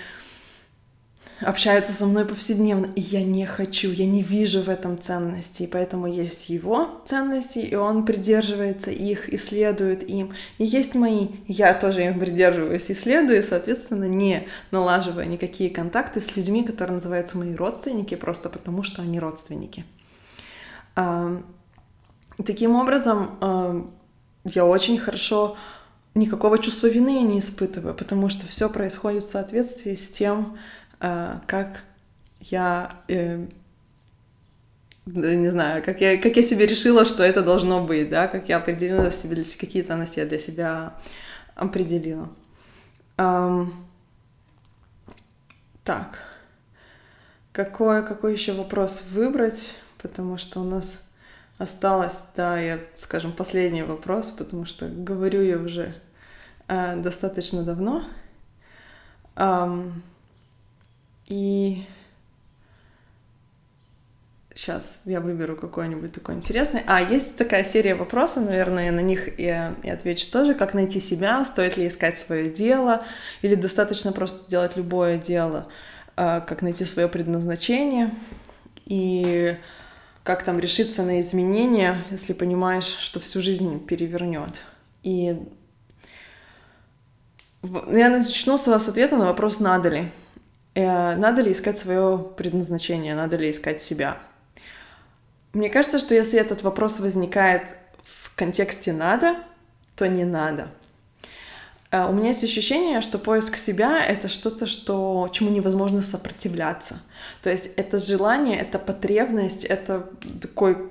[1.40, 5.66] общаются со мной повседневно, и я не хочу, я не вижу в этом ценности, и
[5.68, 12.04] поэтому есть его ценности, и он придерживается их, исследует им, и есть мои, я тоже
[12.04, 18.16] им придерживаюсь, исследую, и, соответственно, не налаживая никакие контакты с людьми, которые называются мои родственники,
[18.16, 19.84] просто потому что они родственники.
[20.94, 23.92] Таким образом,
[24.44, 25.56] я очень хорошо
[26.14, 30.58] никакого чувства вины не испытываю, потому что все происходит в соответствии с тем,
[31.00, 31.84] а, как
[32.40, 33.46] я э,
[35.06, 38.58] не знаю, как я, как я себе решила, что это должно быть, да, как я
[38.58, 40.94] определила себе, какие ценности я для себя
[41.54, 42.28] определила.
[43.16, 43.72] Um,
[45.84, 46.18] так,
[47.52, 49.74] какой, какой еще вопрос выбрать?
[50.02, 51.08] Потому что у нас
[51.58, 55.94] осталось, да, я, скажем, последний вопрос, потому что говорю я уже
[56.68, 58.02] э, достаточно давно.
[59.34, 59.92] Um,
[61.26, 61.86] и
[64.54, 66.82] сейчас я выберу какой-нибудь такой интересный.
[66.86, 70.54] А, есть такая серия вопросов, наверное, на них и, и отвечу тоже.
[70.54, 73.02] Как найти себя, стоит ли искать свое дело,
[73.40, 75.68] или достаточно просто делать любое дело,
[76.16, 78.14] э, как найти свое предназначение.
[78.84, 79.56] И
[80.22, 84.60] как там решиться на изменения, если понимаешь, что всю жизнь перевернет.
[85.02, 85.36] И
[87.62, 90.12] я начну с вас ответа на вопрос, надо ли.
[90.74, 94.18] Э, надо ли искать свое предназначение, надо ли искать себя.
[95.52, 97.62] Мне кажется, что если этот вопрос возникает
[98.02, 99.36] в контексте «надо»,
[99.96, 100.68] то не надо—
[101.92, 107.02] у меня есть ощущение, что поиск себя— это что-то, что, чему невозможно сопротивляться.
[107.42, 110.08] То есть это желание, это потребность, это
[110.40, 110.90] такой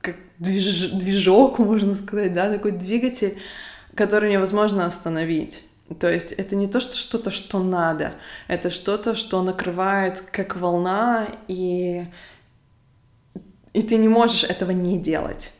[0.00, 3.38] как движ, движок, можно сказать, да, такой двигатель,
[3.94, 5.62] который невозможно остановить.
[6.00, 8.14] То есть это не то, что что-то, что надо,
[8.48, 12.06] это что-то, что накрывает как волна, и,
[13.72, 15.52] и ты не можешь этого не делать.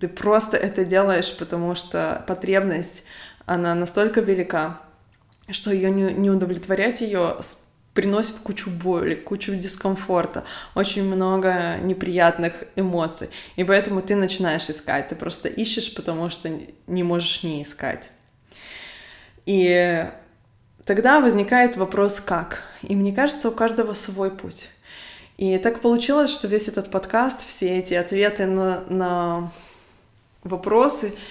[0.00, 3.04] Ты просто это делаешь, потому что потребность
[3.46, 4.80] она настолько велика,
[5.50, 7.36] что ее не, не удовлетворять ее
[7.94, 13.28] приносит кучу боли, кучу дискомфорта, очень много неприятных эмоций.
[13.56, 15.08] И поэтому ты начинаешь искать.
[15.08, 16.50] Ты просто ищешь, потому что
[16.86, 18.10] не можешь не искать.
[19.44, 20.08] И
[20.86, 22.62] тогда возникает вопрос «как?».
[22.80, 24.70] И мне кажется, у каждого свой путь.
[25.36, 29.52] И так получилось, что весь этот подкаст, все эти ответы на, на
[30.44, 31.12] вопросы—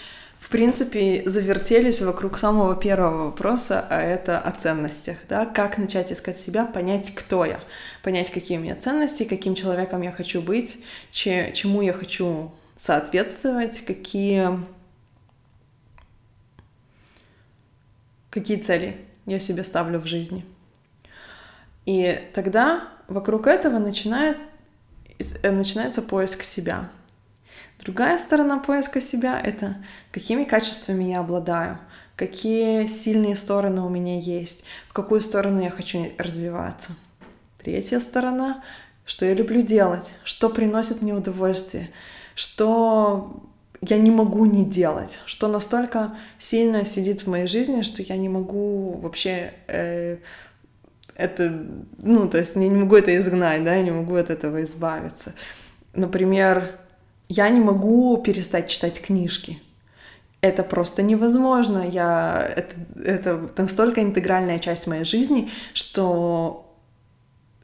[0.52, 6.66] принципе, завертелись вокруг самого первого вопроса, а это о ценностях, да, как начать искать себя,
[6.66, 7.62] понять, кто я,
[8.04, 13.80] понять, какие у меня ценности, каким человеком я хочу быть, че, чему я хочу соответствовать,
[13.86, 14.60] какие,
[18.30, 20.46] какие цели я себе ставлю в жизни.
[21.86, 24.38] И тогда вокруг этого начинает,
[25.18, 26.92] э, начинается поиск себя.
[27.84, 29.78] Другая сторона поиска себя— это
[30.12, 31.80] какими качествами я обладаю,
[32.16, 36.94] какие сильные стороны у меня есть, в какую сторону я хочу развиваться.
[37.58, 38.64] Третья сторона—
[39.06, 41.90] что я люблю делать, что приносит мне удовольствие,
[42.36, 43.44] что
[43.82, 48.30] я не могу не делать, что настолько сильно сидит в моей жизни, что я не
[48.30, 50.18] могу вообще э,
[51.16, 51.66] это,
[52.02, 55.34] ну, то есть я не могу это изгнать, да, я не могу от этого избавиться.
[55.94, 56.80] Например,
[57.32, 59.60] я не могу перестать читать книжки.
[60.42, 61.88] Это просто невозможно.
[61.88, 66.68] Я, это, это настолько интегральная часть моей жизни, что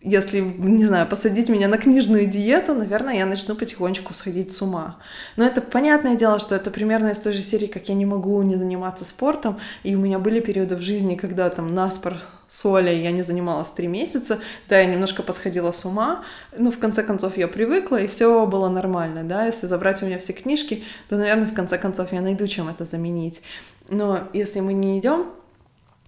[0.01, 4.99] если, не знаю, посадить меня на книжную диету, наверное, я начну потихонечку сходить с ума.
[5.35, 8.41] Но это понятное дело, что это примерно из той же серии, как я не могу
[8.43, 13.01] не заниматься спортом, и у меня были периоды в жизни, когда там наспор с Олей
[13.01, 14.39] я не занималась три месяца,
[14.69, 16.23] да, я немножко посходила с ума,
[16.57, 20.19] но в конце концов я привыкла, и все было нормально, да, если забрать у меня
[20.19, 23.41] все книжки, то, наверное, в конце концов я найду, чем это заменить.
[23.89, 25.27] Но если мы не идем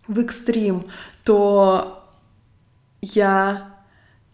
[0.08, 0.86] в экстрим,
[1.24, 2.04] то
[3.02, 3.76] я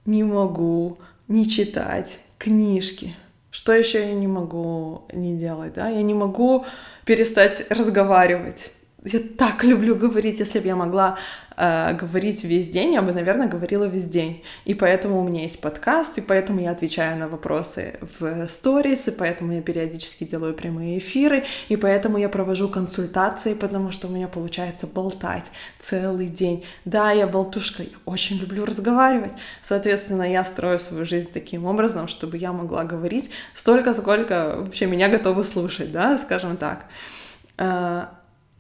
[0.05, 3.15] не могу не читать книжки.
[3.51, 5.89] Что еще я не могу не делать, да?
[5.89, 6.65] Я не могу
[7.05, 8.71] перестать разговаривать.
[9.03, 11.17] Я так люблю говорить, если бы я могла
[11.57, 14.43] э, говорить весь день, я бы, наверное, говорила весь день.
[14.65, 19.11] И поэтому у меня есть подкаст, и поэтому я отвечаю на вопросы в сторис, и
[19.11, 24.27] поэтому я периодически делаю прямые эфиры, и поэтому я провожу консультации, потому что у меня
[24.27, 26.65] получается болтать целый день.
[26.85, 29.33] Да, я болтушка, я очень люблю разговаривать.
[29.61, 35.09] Соответственно, я строю свою жизнь таким образом, чтобы я могла говорить столько, сколько вообще меня
[35.09, 36.85] готовы слушать, да, скажем так.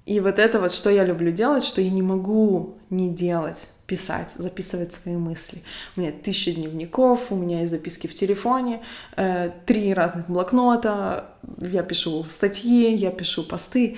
[0.05, 4.31] И вот это вот, что я люблю делать, что я не могу не делать, писать,
[4.37, 5.61] записывать свои мысли.
[5.95, 8.81] У меня тысяча дневников, у меня есть записки в телефоне,
[9.15, 13.97] э, три разных блокнота, я пишу статьи, я пишу посты.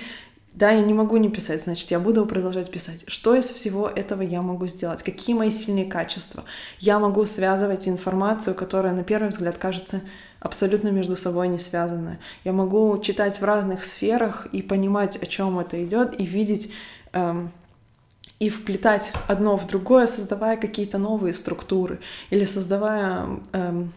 [0.54, 3.04] Да, я не могу не писать, значит, я буду продолжать писать.
[3.06, 5.04] Что из всего этого я могу сделать?
[5.04, 6.42] Какие мои сильные качества?
[6.80, 10.00] Я могу связывать информацию, которая на первый взгляд кажется
[10.40, 12.18] абсолютно между собой не связаны.
[12.44, 16.72] Я могу читать в разных сферах и понимать, о чем это идет, и видеть
[17.12, 17.52] эм,
[18.38, 23.92] и вплетать одно в другое, создавая какие-то новые структуры или создавая эм,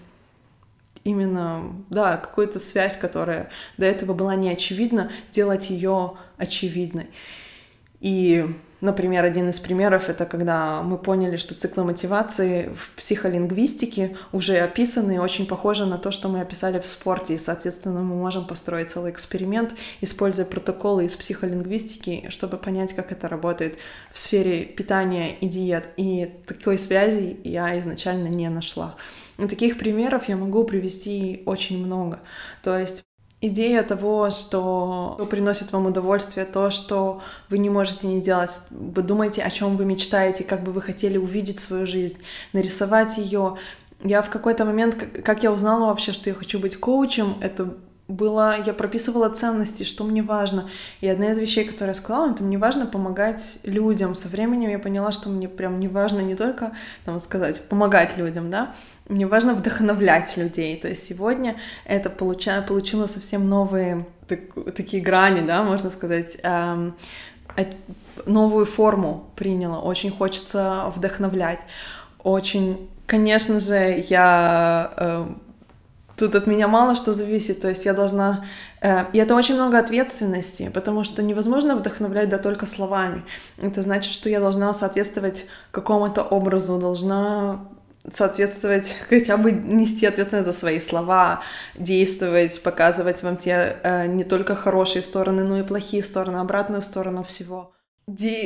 [1.04, 7.08] именно, да, какую-то связь, которая до этого была не очевидна, делать ее очевидной.
[8.00, 14.58] И Например, один из примеров— это когда мы поняли, что циклы мотивации в психолингвистике уже
[14.58, 18.46] описаны и очень похожи на то, что мы описали в спорте, и, соответственно, мы можем
[18.46, 23.78] построить целый эксперимент, используя протоколы из психолингвистики, чтобы понять, как это работает
[24.12, 25.90] в сфере питания и диет.
[25.98, 28.96] И такой связи я изначально не нашла.
[29.38, 32.20] И таких примеров я могу привести очень много.
[32.64, 33.04] То есть
[33.42, 38.52] идея того, что приносит вам удовольствие, то, что вы не можете не делать.
[38.70, 42.20] Вы думаете, о чем вы мечтаете, как бы вы хотели увидеть свою жизнь,
[42.54, 43.58] нарисовать ее.
[44.04, 47.76] Я в какой-то момент, как я узнала вообще, что я хочу быть коучем, это
[48.12, 50.70] было, я прописывала ценности, что мне важно.
[51.00, 54.16] И одна из вещей, которую я сказала, это мне важно помогать людям.
[54.16, 56.74] Со временем я поняла, что мне прям не важно не только,
[57.06, 58.74] там сказать, помогать людям, да,
[59.08, 60.78] мне важно вдохновлять людей.
[60.78, 61.56] То есть сегодня
[61.86, 64.40] это получа, получило совсем новые так,
[64.76, 66.96] такие грани, да, можно сказать, эм,
[68.26, 69.80] новую форму приняло.
[69.80, 71.62] Очень хочется вдохновлять.
[72.24, 75.26] Очень, конечно же, я э,
[76.22, 78.46] тут от меня мало что зависит, то есть я должна...
[78.82, 83.24] Э, и это очень много ответственности, потому что невозможно вдохновлять да только словами.
[83.58, 87.60] Это значит, что я должна соответствовать какому-то образу, должна
[88.14, 91.42] соответствовать, хотя бы нести ответственность за свои слова,
[91.76, 97.24] действовать, показывать вам те э, не только хорошие стороны, но и плохие стороны, обратную сторону
[97.24, 97.74] всего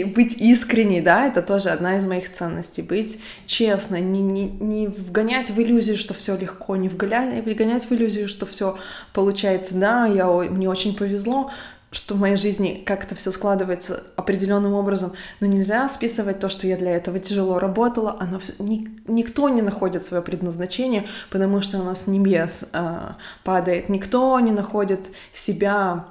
[0.05, 2.81] быть искренней, да, это тоже одна из моих ценностей.
[2.81, 7.91] Быть честной, не, не, не вгонять в иллюзию, что все легко, не вгонять, вгонять в
[7.91, 8.77] иллюзию, что все
[9.13, 11.51] получается, да, я, мне очень повезло,
[11.95, 16.75] что в моей жизни как-то все складывается определенным образом, но нельзя списывать то, что я
[16.75, 22.07] для этого тяжело работала, оно ни, никто не находит свое предназначение, потому что оно с
[22.07, 23.11] небес э,
[23.43, 26.05] падает, никто не находит себя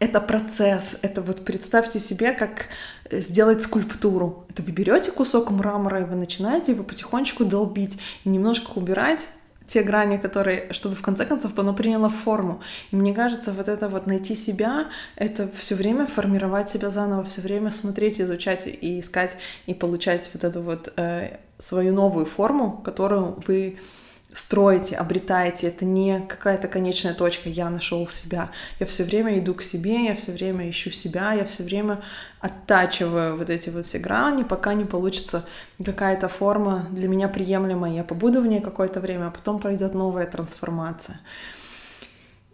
[0.00, 2.66] это процесс, это вот представьте себе, как
[3.10, 4.46] э, сделать скульптуру.
[4.48, 9.28] Это вы берете кусок мрамора, и вы начинаете его потихонечку долбить и немножко убирать
[9.66, 12.60] те грани, которые, чтобы в конце концов оно приняло форму.
[12.90, 17.40] И мне кажется, вот это вот найти себя, это все время формировать себя заново, все
[17.42, 19.36] время смотреть, изучать и искать
[19.66, 23.78] и получать вот эту вот э, свою новую форму, которую вы
[24.32, 25.68] строите, обретаете.
[25.68, 28.50] Это не какая-то конечная точка, я нашел себя.
[28.78, 32.02] Я все время иду к себе, я все время ищу себя, я все время
[32.40, 35.46] оттачиваю вот эти вот все грани, пока не получится
[35.84, 37.92] какая-то форма для меня приемлемая.
[37.92, 41.20] Я побуду в ней какое-то время, а потом пройдет новая трансформация.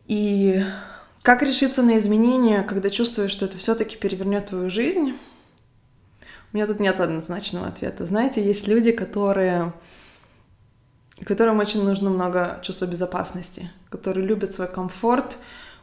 [0.06, 0.64] И
[1.22, 5.14] как решиться на изменения, когда чувствуешь, что это все-таки перевернет твою жизнь?
[6.52, 8.06] У меня тут нет однозначного ответа.
[8.06, 9.72] Знаете, есть люди, которые
[11.24, 15.38] которым очень нужно много чувства безопасности, которые любят свой комфорт,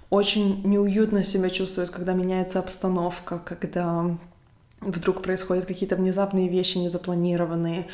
[0.09, 4.15] очень неуютно себя чувствуют, когда меняется обстановка, когда
[4.79, 7.87] вдруг происходят какие-то внезапные вещи, незапланированные.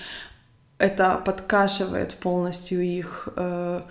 [0.78, 3.30] Это подкашивает полностью их.
[3.36, 3.84] Э,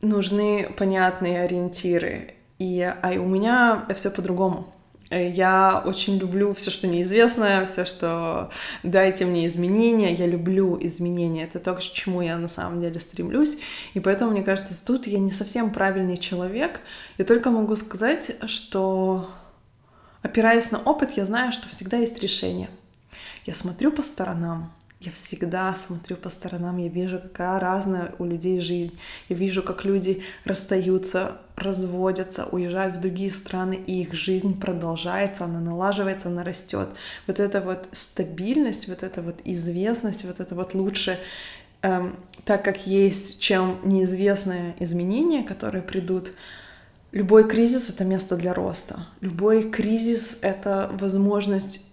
[0.00, 2.34] нужны понятные ориентиры.
[2.58, 4.72] И, а у меня все по-другому.
[5.10, 8.50] Я очень люблю все, что неизвестное, все, что
[8.84, 10.14] дайте мне изменения.
[10.14, 11.44] Я люблю изменения.
[11.44, 13.58] Это то, к чему я на самом деле стремлюсь.
[13.94, 16.80] И поэтому, мне кажется, тут я не совсем правильный человек.
[17.18, 19.28] Я только могу сказать, что
[20.22, 22.70] опираясь на опыт, я знаю, что всегда есть решение.
[23.46, 28.60] Я смотрю по сторонам, я всегда смотрю по сторонам, я вижу, какая разная у людей
[28.60, 28.98] жизнь.
[29.30, 35.58] Я вижу, как люди расстаются, разводятся, уезжают в другие страны, и их жизнь продолжается, она
[35.58, 36.90] налаживается, она растет.
[37.26, 41.18] Вот эта вот стабильность, вот эта вот известность, вот это вот лучше
[41.80, 46.30] эм, так как есть, чем неизвестные изменения, которые придут.
[47.10, 49.06] Любой кризис— это место для роста.
[49.22, 51.89] Любой кризис— это возможность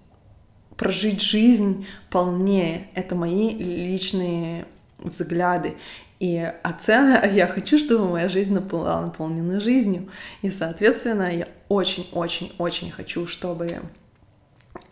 [0.77, 2.89] прожить жизнь полнее.
[2.93, 4.65] Это мои личные
[4.99, 5.75] взгляды.
[6.19, 10.09] И оцена, я хочу, чтобы моя жизнь была наполнена жизнью.
[10.41, 13.81] И, соответственно, я очень-очень-очень хочу, чтобы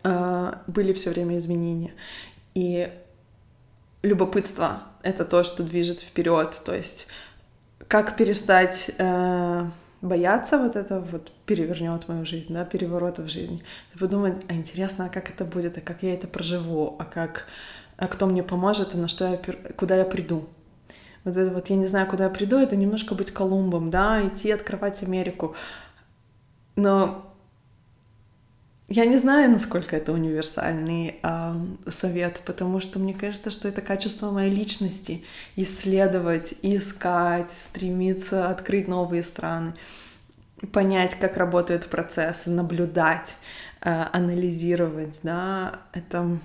[0.02, 1.92] э, были все время изменения.
[2.54, 2.92] И
[4.02, 6.60] любопытство— это то, что движет вперед.
[6.64, 7.08] То есть
[7.88, 8.90] как перестать...
[8.98, 9.70] Э,
[10.08, 13.62] бояться вот это вот перевернет мою жизнь, да, переворота в жизни.
[13.98, 17.46] Подумать, а интересно, а как это будет, а как я это проживу, а как,
[17.96, 19.38] а кто мне поможет, и на что я,
[19.76, 20.48] куда я приду.
[21.24, 24.50] Вот это вот, я не знаю, куда я приду, это немножко быть Колумбом, да, идти
[24.52, 25.54] открывать Америку.
[26.76, 27.35] Но
[28.88, 31.54] я не знаю, насколько это универсальный э,
[31.90, 35.24] совет, потому что мне кажется, что это качество моей личности—
[35.56, 39.74] исследовать, искать, стремиться открыть новые страны,
[40.72, 43.36] понять, как работают процессы, наблюдать,
[43.80, 46.38] э, анализировать, да, это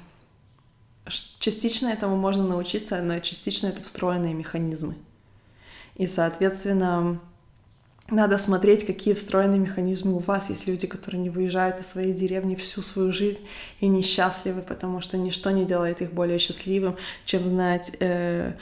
[1.39, 4.96] частично этому можно научиться, но частично это встроенные механизмы.
[5.96, 7.20] И, соответственно,
[8.12, 10.49] надо смотреть, какие встроенные механизмы у вас.
[10.49, 13.39] Есть люди, которые не выезжают из своей деревни всю свою жизнь
[13.80, 18.53] и несчастливы, потому что ничто не делает их более счастливым, чем знать э,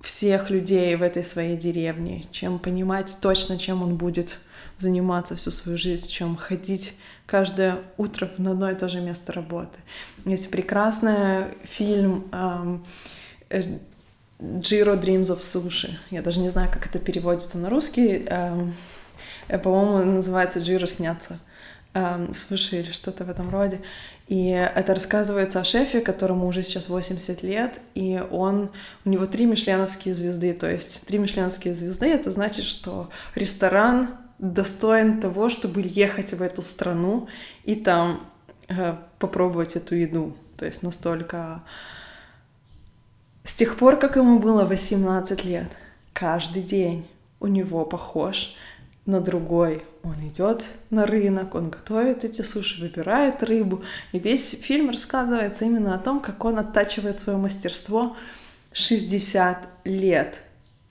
[0.00, 4.38] всех людей в этой своей деревне, чем понимать точно, чем он будет
[4.78, 6.94] заниматься всю свою жизнь, чем ходить
[7.26, 9.78] каждое утро на одно и то же место работы.
[10.24, 12.82] Есть прекрасный фильм эм,
[14.40, 15.94] Jiro Dreams of Sushi.
[16.10, 18.24] Я даже не знаю, как это переводится на русский.
[18.26, 18.74] Эм,
[19.48, 21.38] э, по-моему, называется Jiro снятся.
[21.92, 23.80] Эм, суши или что-то в этом роде.
[24.28, 28.70] И это рассказывается о шефе, которому уже сейчас 80 лет, и он,
[29.04, 30.52] у него три мишленовские звезды.
[30.54, 36.62] То есть три мишленовские звезды— это значит, что ресторан достоин того, чтобы ехать в эту
[36.62, 37.26] страну
[37.64, 38.20] и там
[38.68, 40.36] э, попробовать эту еду.
[40.56, 41.64] То есть настолько
[43.50, 45.66] с тех пор, как ему было 18 лет,
[46.12, 47.08] каждый день
[47.40, 48.54] у него похож
[49.06, 49.82] на другой.
[50.04, 53.82] Он идет на рынок, он готовит эти суши, выбирает рыбу.
[54.12, 58.16] И весь фильм рассказывается именно о том, как он оттачивает свое мастерство
[58.70, 60.42] 60 лет.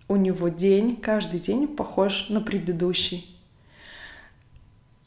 [0.10, 3.40] У него день, каждый день похож на предыдущий.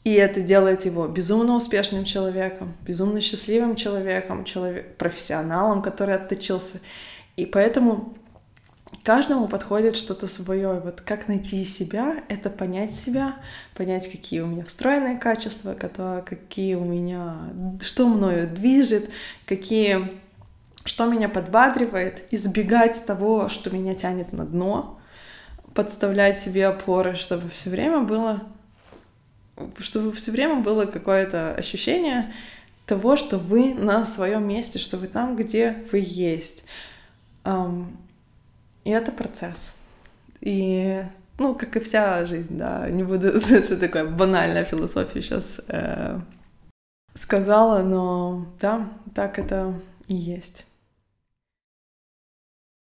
[0.03, 6.79] И это делает его безумно успешным человеком, безумно счастливым человеком, человек, профессионалом, который отточился.
[7.35, 8.13] И поэтому
[9.03, 10.79] каждому подходит что-то свое.
[10.79, 13.37] Вот как найти себя, это понять себя,
[13.75, 17.37] понять, какие у меня встроенные качества, какие у меня,
[17.81, 19.09] что мною движет,
[19.45, 20.11] какие,
[20.85, 24.99] что меня подбадривает, избегать того, что меня тянет на дно,
[25.73, 28.43] подставлять себе опоры, чтобы все время было,
[29.79, 32.31] чтобы все время было какое-то ощущение
[32.85, 36.63] того, что вы на своем месте, что вы там, где вы есть
[37.45, 39.77] И это процесс.
[40.41, 41.03] И,
[41.39, 46.19] ну, как и вся жизнь, да, не буду, это такая банальная философия сейчас э,
[47.15, 50.65] сказала, но да, так это и есть.